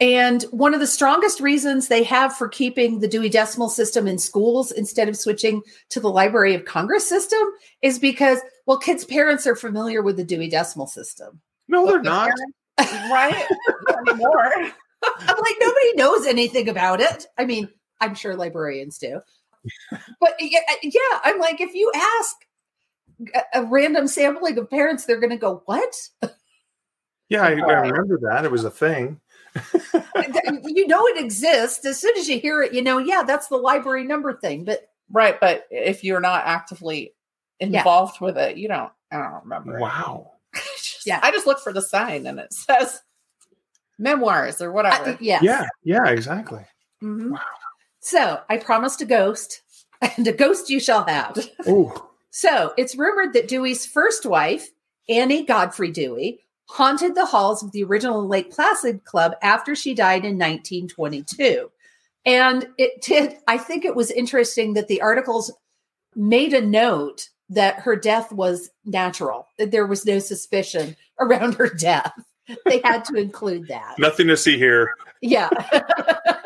[0.00, 4.18] And one of the strongest reasons they have for keeping the Dewey Decimal System in
[4.18, 7.38] schools instead of switching to the Library of Congress system
[7.82, 11.40] is because, well, kids' parents are familiar with the Dewey Decimal System.
[11.68, 12.32] No, they're not.
[12.80, 13.46] right?
[13.88, 14.52] Not anymore.
[15.04, 17.26] I'm like, nobody knows anything about it.
[17.38, 17.68] I mean,
[18.00, 19.20] I'm sure librarians do.
[20.20, 22.36] But yeah, yeah, I'm like, if you ask
[23.34, 25.94] a, a random sampling of parents, they're going to go, what?
[27.28, 28.44] Yeah, I, I remember that.
[28.44, 29.20] It was a thing.
[30.64, 31.84] you know it exists.
[31.84, 34.64] As soon as you hear it, you know, yeah, that's the library number thing.
[34.64, 37.12] But Right, but if you're not actively
[37.60, 37.66] Yeah.
[37.80, 38.90] involved with it, you don't.
[39.10, 39.78] I don't remember.
[39.78, 40.32] Wow.
[40.76, 41.20] Just- Yeah.
[41.22, 43.02] I just look for the sign and it says
[43.98, 45.18] memoirs or I, whatever.
[45.20, 45.38] yeah.
[45.42, 46.64] Yeah, yeah, exactly.
[47.02, 47.32] Mhm.
[47.32, 47.40] Wow.
[48.00, 49.62] So I promised a ghost,
[50.16, 51.38] and a ghost you shall have.
[51.66, 54.70] Oh, So it's rumored that Dewey's first wife,
[55.08, 60.24] Annie Godfrey Dewey, haunted the halls of the original Lake Placid Club after she died
[60.24, 61.70] in 1922.
[62.24, 65.52] And it did, I think it was interesting that the articles
[66.16, 71.68] made a note that her death was natural, that there was no suspicion around her
[71.68, 72.14] death.
[72.64, 73.96] They had to include that.
[73.98, 74.94] nothing to see here.
[75.20, 75.50] Yeah.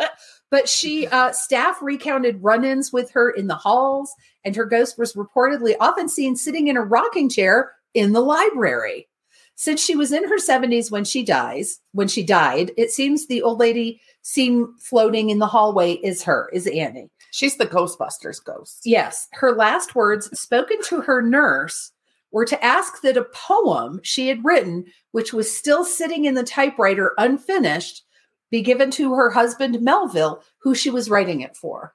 [0.51, 4.13] but she uh staff recounted run-ins with her in the halls
[4.45, 9.09] and her ghost was reportedly often seen sitting in a rocking chair in the library.
[9.57, 13.43] Since she was in her 70s when she dies, when she died, it seems the
[13.43, 17.11] old lady seen floating in the hallway is her, is Annie.
[17.33, 18.83] She's the Ghostbusters ghost.
[18.85, 21.91] Yes, her last words spoken to her nurse
[22.33, 26.43] were to ask that a poem she had written, which was still sitting in the
[26.43, 28.05] typewriter unfinished,
[28.51, 31.95] be given to her husband Melville, who she was writing it for.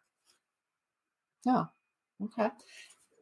[1.47, 1.67] Oh,
[2.23, 2.49] okay.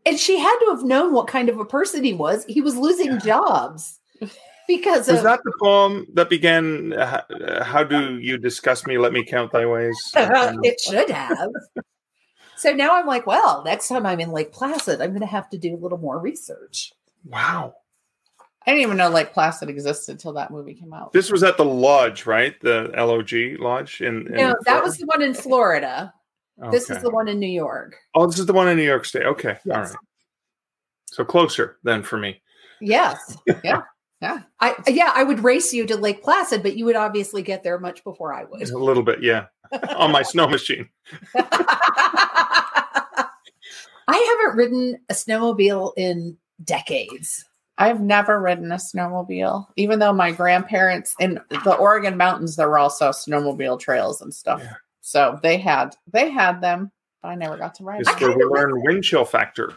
[0.05, 2.45] And she had to have known what kind of a person he was.
[2.45, 3.99] He was losing jobs
[4.67, 6.93] because Was of that the poem that began?
[6.93, 8.97] Uh, How do you discuss me?
[8.97, 9.97] Let me count thy ways.
[10.15, 11.49] it should have.
[12.55, 15.49] so now I'm like, well, next time I'm in Lake Placid, I'm going to have
[15.51, 16.93] to do a little more research.
[17.25, 17.75] wow.
[18.65, 21.13] I didn't even know Lake Placid existed until that movie came out.
[21.13, 22.59] This was at the lodge, right?
[22.61, 24.27] The LOG lodge in.
[24.27, 26.13] in No, that was the one in Florida.
[26.71, 27.95] This is the one in New York.
[28.15, 29.23] Oh, this is the one in New York State.
[29.25, 29.91] Okay, all Yes.
[29.91, 29.97] right.
[31.05, 32.41] So closer than for me.
[32.81, 33.37] Yes.
[33.63, 33.81] Yeah.
[34.21, 34.41] Yeah.
[34.59, 37.79] I yeah, I would race you to Lake Placid, but you would obviously get there
[37.79, 38.69] much before I would.
[38.69, 39.45] A little bit, yeah.
[39.95, 40.89] On my snow machine.
[41.35, 43.29] I
[44.09, 47.45] haven't ridden a snowmobile in decades.
[47.79, 52.77] I've never ridden a snowmobile, even though my grandparents in the Oregon mountains there were
[52.77, 54.61] also snowmobile trails and stuff.
[54.61, 54.73] Yeah.
[55.01, 58.01] So they had they had them, but I never got to ride.
[58.01, 59.73] It's where we learn wind chill factor.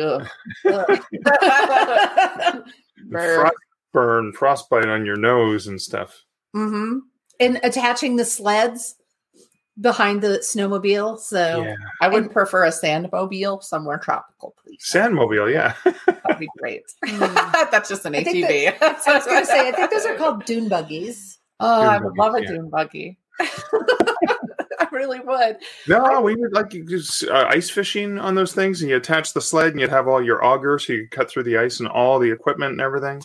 [0.00, 0.26] Ugh.
[3.04, 3.34] The Brr.
[3.34, 3.56] frost
[3.92, 6.24] burn, frostbite on your nose and stuff.
[6.54, 6.98] hmm
[7.40, 8.94] And attaching the sleds
[9.80, 11.18] behind the snowmobile.
[11.18, 11.74] So Yeah.
[12.00, 14.84] I would prefer a sandmobile somewhere tropical, please.
[14.92, 15.74] Sandmobile, yeah.
[16.06, 16.82] That'd be great.
[17.04, 17.70] Mm.
[17.70, 18.76] That's just an I think ATV.
[18.82, 21.38] I was going to say, I think those are called dune buggies.
[21.60, 22.48] Oh, I would buggy, love a yeah.
[22.48, 23.18] dune buggy.
[23.40, 25.56] I really would.
[25.88, 29.32] No, we would like you just uh, ice fishing on those things, and you attach
[29.32, 31.80] the sled, and you'd have all your auger, so you could cut through the ice
[31.80, 33.22] and all the equipment and everything.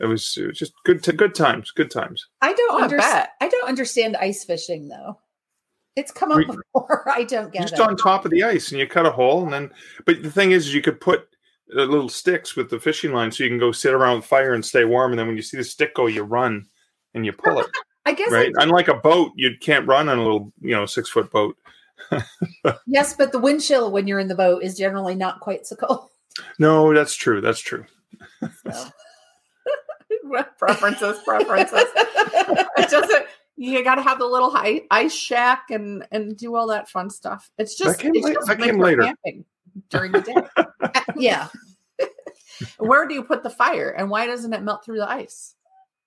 [0.00, 2.24] It was, it was just good, t- good times, good times.
[2.40, 3.28] I don't Oh, I understand.
[3.40, 5.18] I don't understand ice fishing though.
[5.98, 7.10] It's come up We- before.
[7.14, 7.80] I don't get just it.
[7.80, 9.70] on top of the ice, and you cut a hole, and then.
[10.06, 11.28] But the thing is, is you could put
[11.76, 14.54] uh, little sticks with the fishing line, so you can go sit around the fire
[14.54, 15.10] and stay warm.
[15.10, 16.66] And then when you see the stick go, you run
[17.14, 17.66] and you pull it.
[18.06, 18.32] I guess.
[18.32, 18.52] I right?
[18.58, 21.56] Unlike a boat, you can't run on a little, you know, six foot boat.
[22.86, 25.74] yes, but the wind chill when you're in the boat is generally not quite so
[25.74, 26.08] cold.
[26.60, 27.40] No, that's true.
[27.40, 27.84] That's true.
[28.40, 28.88] So.
[30.58, 31.88] preferences, preferences.
[31.94, 33.26] it doesn't.
[33.60, 37.10] You got to have the little hi- ice shack and and do all that fun
[37.10, 37.50] stuff.
[37.58, 39.02] It's just came it's la- just that came later.
[39.02, 39.44] camping
[39.90, 41.00] during the day.
[41.16, 41.48] yeah.
[42.78, 45.54] Where do you put the fire, and why doesn't it melt through the ice?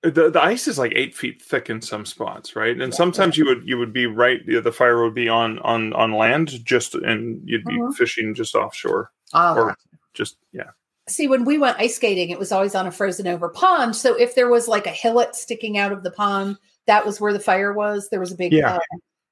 [0.04, 2.80] The, the ice is like eight feet thick in some spots, right?
[2.80, 4.39] And sometimes you would you would be right.
[4.45, 7.93] The the fire would be on on on land, just and you'd be Mhm.
[7.95, 9.78] fishing just offshore, Oh, or
[10.14, 10.72] just yeah.
[11.08, 13.95] See, when we went ice skating, it was always on a frozen over pond.
[13.95, 16.58] So if there was like a hillock sticking out of the pond,
[16.88, 18.10] that was where the fire was.
[18.10, 18.76] There was a big Yeah.
[18.76, 18.80] uh,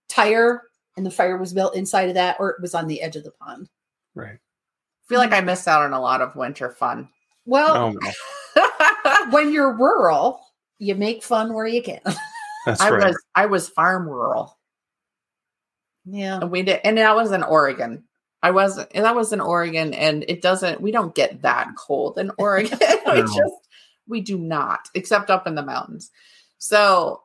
[0.07, 0.61] tire,
[0.97, 3.23] and the fire was built inside of that, or it was on the edge of
[3.23, 3.69] the pond.
[4.15, 4.35] Right.
[4.37, 7.09] I feel like I missed out on a lot of winter fun.
[7.45, 8.11] Well, Oh,
[8.55, 10.41] well, when you're rural,
[10.77, 11.99] you make fun where you can.
[12.65, 13.05] that's I right.
[13.07, 14.57] was I was farm rural.
[16.05, 16.39] yeah.
[16.41, 18.03] And we did, and that was in Oregon.
[18.41, 20.79] I wasn't, and that was in Oregon, and it doesn't.
[20.81, 22.77] We don't get that cold in Oregon.
[23.07, 23.67] we just,
[24.07, 26.09] we do not, except up in the mountains.
[26.57, 27.21] So,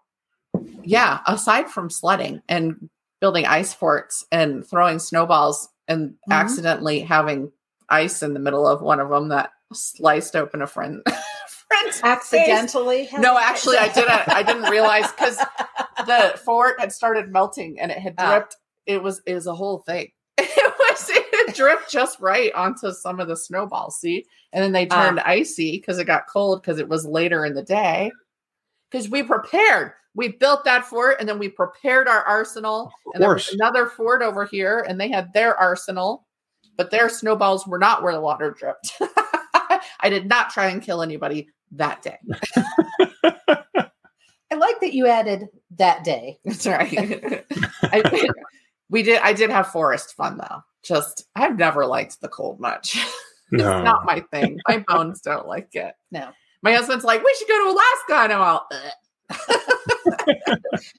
[0.82, 1.20] yeah.
[1.26, 2.88] Aside from sledding and
[3.20, 6.32] building ice forts and throwing snowballs and Mhm.
[6.32, 7.50] accidentally having
[7.88, 11.02] ice in the middle of one of them that sliced open a friend.
[11.68, 12.00] friend's.
[12.02, 13.08] Accidentally.
[13.18, 14.28] No, actually, I didn't.
[14.28, 15.36] I didn't realize because
[16.06, 18.30] the fort had started melting and it had Ah.
[18.30, 18.56] dripped.
[18.86, 20.12] It was it was a whole thing.
[20.38, 23.98] It was it had dripped just right onto some of the snowballs.
[24.00, 25.02] See, and then they Ah.
[25.06, 28.12] turned icy because it got cold because it was later in the day.
[28.90, 32.86] Because we prepared, we built that fort, and then we prepared our arsenal.
[33.06, 33.54] Of and there was course.
[33.54, 36.26] another fort over here, and they had their arsenal,
[36.76, 38.92] but their snowballs were not where the water dripped.
[40.00, 42.18] I did not try and kill anybody that day.
[44.50, 45.48] I like that you added
[45.78, 46.38] that day.
[46.44, 47.44] That's right.
[47.82, 48.28] I,
[48.88, 49.20] we did.
[49.22, 50.60] I did have forest fun though.
[50.84, 52.96] Just I've never liked the cold much.
[53.50, 53.78] no.
[53.78, 54.60] it's not my thing.
[54.68, 55.94] My bones don't like it.
[56.12, 56.30] No.
[56.62, 58.66] My husband's like, we should go to Alaska, and I'm all.
[58.70, 58.92] "Ugh."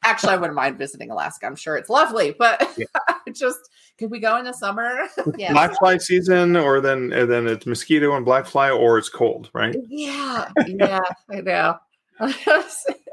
[0.04, 1.46] Actually, I wouldn't mind visiting Alaska.
[1.46, 2.86] I'm sure it's lovely, but Yeah.
[3.34, 3.60] just
[3.98, 5.08] could we go in the summer?
[5.38, 5.54] Yeah.
[5.54, 9.50] black fly season, or then and then it's mosquito and black fly, or it's cold,
[9.54, 9.76] right?
[9.88, 11.00] yeah, yeah,
[11.32, 11.78] I know.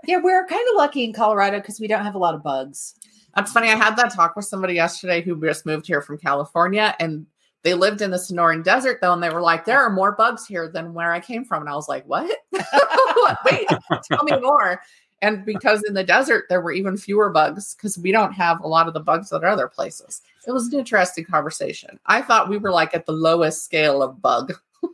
[0.04, 2.96] Yeah, we're kind of lucky in Colorado because we don't have a lot of bugs.
[3.36, 3.68] That's funny.
[3.68, 7.24] I had that talk with somebody yesterday who just moved here from California and
[7.62, 10.44] they lived in the Sonoran Desert though, and they were like, There are more bugs
[10.46, 11.62] here than where I came from.
[11.62, 12.36] And I was like, What?
[12.52, 13.68] Wait,
[14.10, 14.80] tell me more.
[15.22, 18.66] And because in the desert there were even fewer bugs because we don't have a
[18.66, 20.20] lot of the bugs that are other places.
[20.46, 22.00] It was an interesting conversation.
[22.06, 24.54] I thought we were like at the lowest scale of bug.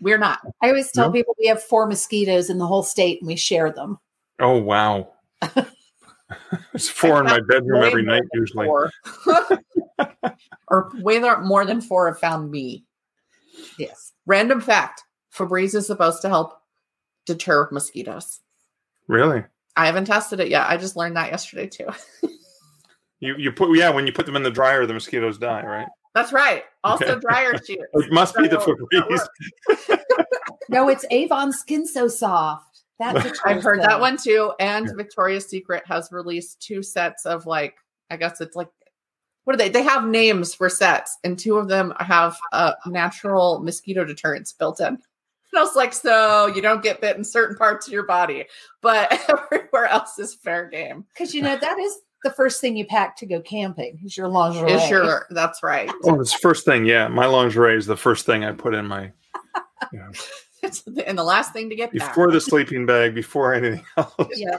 [0.00, 0.40] we're not.
[0.60, 1.12] I always tell No.
[1.12, 4.00] people we have four mosquitoes in the whole state and we share them.
[4.40, 5.12] Oh wow.
[6.74, 8.66] it's four in my bedroom every night usually.
[10.68, 12.84] or way more than four have found me.
[13.78, 14.12] Yes.
[14.26, 16.60] Random fact Febreze is supposed to help
[17.24, 18.40] deter mosquitoes.
[19.06, 19.44] Really?
[19.80, 20.66] I haven't tested it yet.
[20.68, 21.88] I just learned that yesterday too.
[23.22, 25.86] You you put yeah when you put them in the dryer the mosquitoes die right?
[26.14, 26.64] That's right.
[26.82, 27.20] Also, Okay.
[27.20, 27.82] dryer sheets.
[27.92, 29.28] It must be the So, that
[29.68, 29.98] Febreze.
[30.70, 32.82] No, it's Avon Skin So Soft.
[32.98, 34.52] That's I've heard that one too.
[34.58, 37.74] And Victoria's Secret has released two sets of like,
[38.08, 38.68] I guess it's like,
[39.44, 39.68] what are they?
[39.68, 44.80] They have names for sets, and two of them have uh, natural mosquito deterrents built
[44.80, 44.98] in.
[45.52, 48.44] And I was like, so you don't get bit in certain parts of your body,
[48.82, 51.04] but everywhere else is fair game.
[51.12, 54.28] Because you know that is the first thing you pack to go camping is your
[54.28, 54.72] lingerie.
[54.72, 55.90] Is your that's right.
[56.04, 56.84] Oh, it's first thing.
[56.86, 59.12] Yeah, my lingerie is the first thing I put in my.
[59.94, 62.10] You know, and the last thing to get back.
[62.10, 64.14] before the sleeping bag, before anything else.
[64.36, 64.58] Yeah.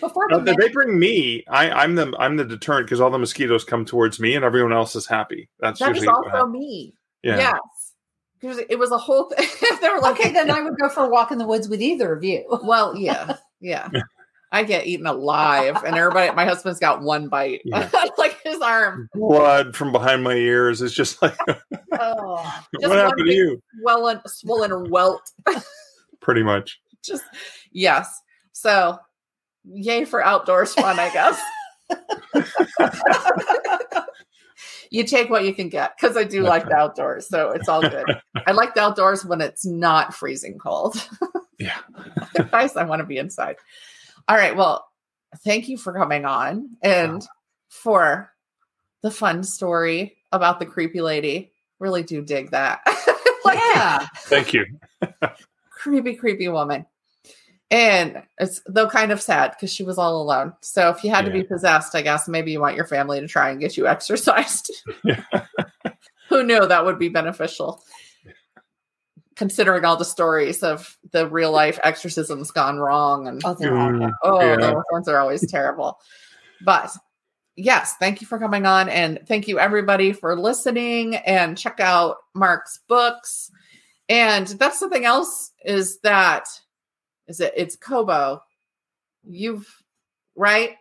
[0.00, 1.44] Before Uh, the they bring me.
[1.48, 4.72] I, I'm the I'm the deterrent because all the mosquitoes come towards me and everyone
[4.72, 5.48] else is happy.
[5.60, 6.94] That's that is usually what also me.
[7.22, 7.36] yeah.
[7.36, 7.58] Yes.
[8.40, 9.46] Because it was a whole thing.
[9.82, 11.82] they were like, okay, then I would go for a walk in the woods with
[11.82, 12.44] either of you.
[12.64, 13.88] Well, yeah, yeah.
[14.52, 16.34] I get eaten alive, and everybody.
[16.34, 17.88] My husband's got one bite, Yeah.
[18.18, 19.08] like his arm.
[19.14, 20.82] Blood from behind my ears.
[20.82, 21.36] It's just like
[21.92, 23.62] Oh, Just what happened to big- you?
[23.82, 25.22] Swollen, swollen welt.
[26.20, 26.80] Pretty much.
[27.04, 27.22] Just
[27.72, 28.20] yes.
[28.52, 28.98] So,
[29.64, 31.40] yay for outdoors fun, I guess.
[34.90, 37.80] You take what you can get because I do like the outdoors, so it's all
[37.80, 38.04] good.
[38.46, 41.08] I like the outdoors when it's not freezing cold.
[41.60, 41.76] Yeah.
[42.38, 43.56] Otherwise, I want to be inside.
[44.26, 44.56] All right.
[44.56, 44.88] Well,
[45.44, 47.22] thank you for coming on and
[47.68, 48.32] for
[49.02, 51.52] the fun story about the creepy lady.
[51.78, 52.80] Really do dig that.
[53.44, 54.06] like, yeah.
[54.20, 54.64] Thank you.
[55.70, 56.86] creepy, creepy woman.
[57.70, 60.54] And it's though kind of sad because she was all alone.
[60.60, 63.28] So if you had to be possessed, I guess maybe you want your family to
[63.28, 64.72] try and get you exercised.
[65.04, 65.22] Yeah.
[66.28, 67.82] Who knew that would be beneficial?
[69.36, 73.70] Considering all the stories of the real life exorcisms gone wrong and Oh, they're.
[73.72, 74.56] Mm, Oh, Yeah.
[74.56, 75.98] those ones are always terrible.
[76.62, 76.90] But
[77.56, 78.88] yes, thank you for coming on.
[78.88, 81.16] And thank you, everybody, for listening.
[81.16, 83.50] And check out Mark's books.
[84.08, 86.46] And that's something else is that,
[87.30, 88.42] is it, it's Kobo.
[89.22, 89.66] You've,
[90.34, 90.76] right?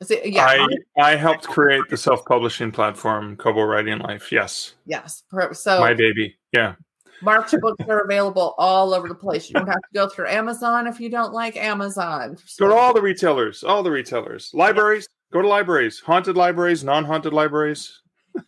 [0.00, 0.44] Is it, yeah.
[0.44, 0.66] I
[1.00, 4.32] I helped create the self publishing platform Kobo Writing Life.
[4.32, 5.22] Yes, yes.
[5.52, 6.36] So my baby.
[6.52, 6.74] Yeah.
[7.22, 9.50] Mark's books are available all over the place.
[9.50, 12.38] You don't have to go through Amazon if you don't like Amazon.
[12.58, 13.62] Go to all the retailers.
[13.62, 14.50] All the retailers.
[14.54, 15.06] Libraries.
[15.30, 16.00] Go to libraries.
[16.00, 16.82] Haunted libraries.
[16.82, 18.00] Non haunted libraries.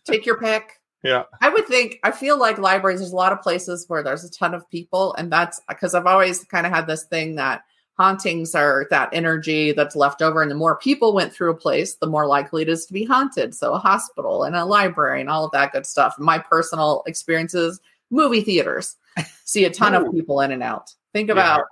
[0.05, 0.71] take your pick.
[1.03, 1.23] Yeah.
[1.41, 4.31] I would think, I feel like libraries, there's a lot of places where there's a
[4.31, 5.13] ton of people.
[5.15, 7.63] And that's because I've always kind of had this thing that
[7.97, 10.41] hauntings are that energy that's left over.
[10.41, 13.03] And the more people went through a place, the more likely it is to be
[13.03, 13.53] haunted.
[13.53, 16.17] So a hospital and a library and all of that good stuff.
[16.17, 18.95] My personal experiences, movie theaters,
[19.43, 20.93] see a ton of people in and out.
[21.11, 21.33] Think Yeah.
[21.33, 21.65] about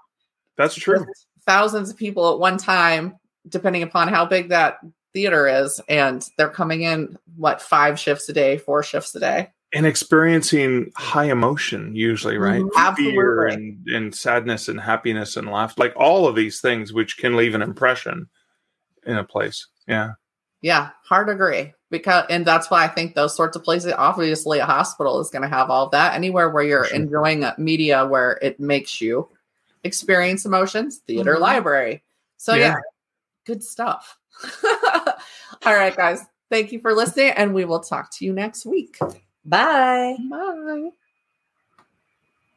[0.57, 1.05] That's true.
[1.45, 3.15] thousands of people at one time,
[3.47, 4.79] depending upon how big that
[5.13, 5.79] theater is.
[5.87, 9.49] And they're coming in, what, five shifts a day, four shifts a day.
[9.73, 12.61] And experiencing high emotion, usually, right?
[12.61, 12.95] Mhm.
[12.97, 15.81] Fear and, and sadness and happiness and laughter.
[15.81, 18.27] Like all of these things, which can leave an impression
[19.05, 19.67] in a place.
[19.87, 20.11] Yeah.
[20.61, 21.73] Yeah, hard agree.
[21.89, 25.41] Because and that's why I think those sorts of places, obviously a hospital is going
[25.41, 26.13] to have all that.
[26.15, 26.95] Anywhere where you're Sure.
[26.95, 29.27] enjoying a media where it makes you
[29.83, 31.39] experience emotions, theater, Mhm.
[31.39, 32.03] library.
[32.37, 32.67] So yeah.
[32.67, 32.75] Yeah.
[33.45, 34.17] good stuff.
[35.65, 36.21] all right, guys.
[36.49, 38.97] Thank you for listening, and we will talk to you next week.
[39.45, 40.17] Bye.
[40.29, 40.89] Bye.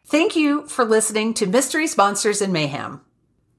[0.06, 3.00] Thank you for listening to Mysteries, Monsters, and Mayhem.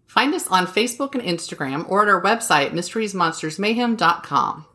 [0.05, 4.65] Find us on Facebook and Instagram or at our website, mysteriesmonstersmayhem.com.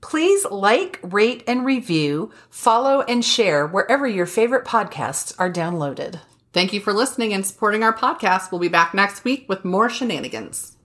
[0.00, 6.20] Please like, rate, and review, follow, and share wherever your favorite podcasts are downloaded.
[6.52, 8.50] Thank you for listening and supporting our podcast.
[8.50, 10.77] We'll be back next week with more shenanigans.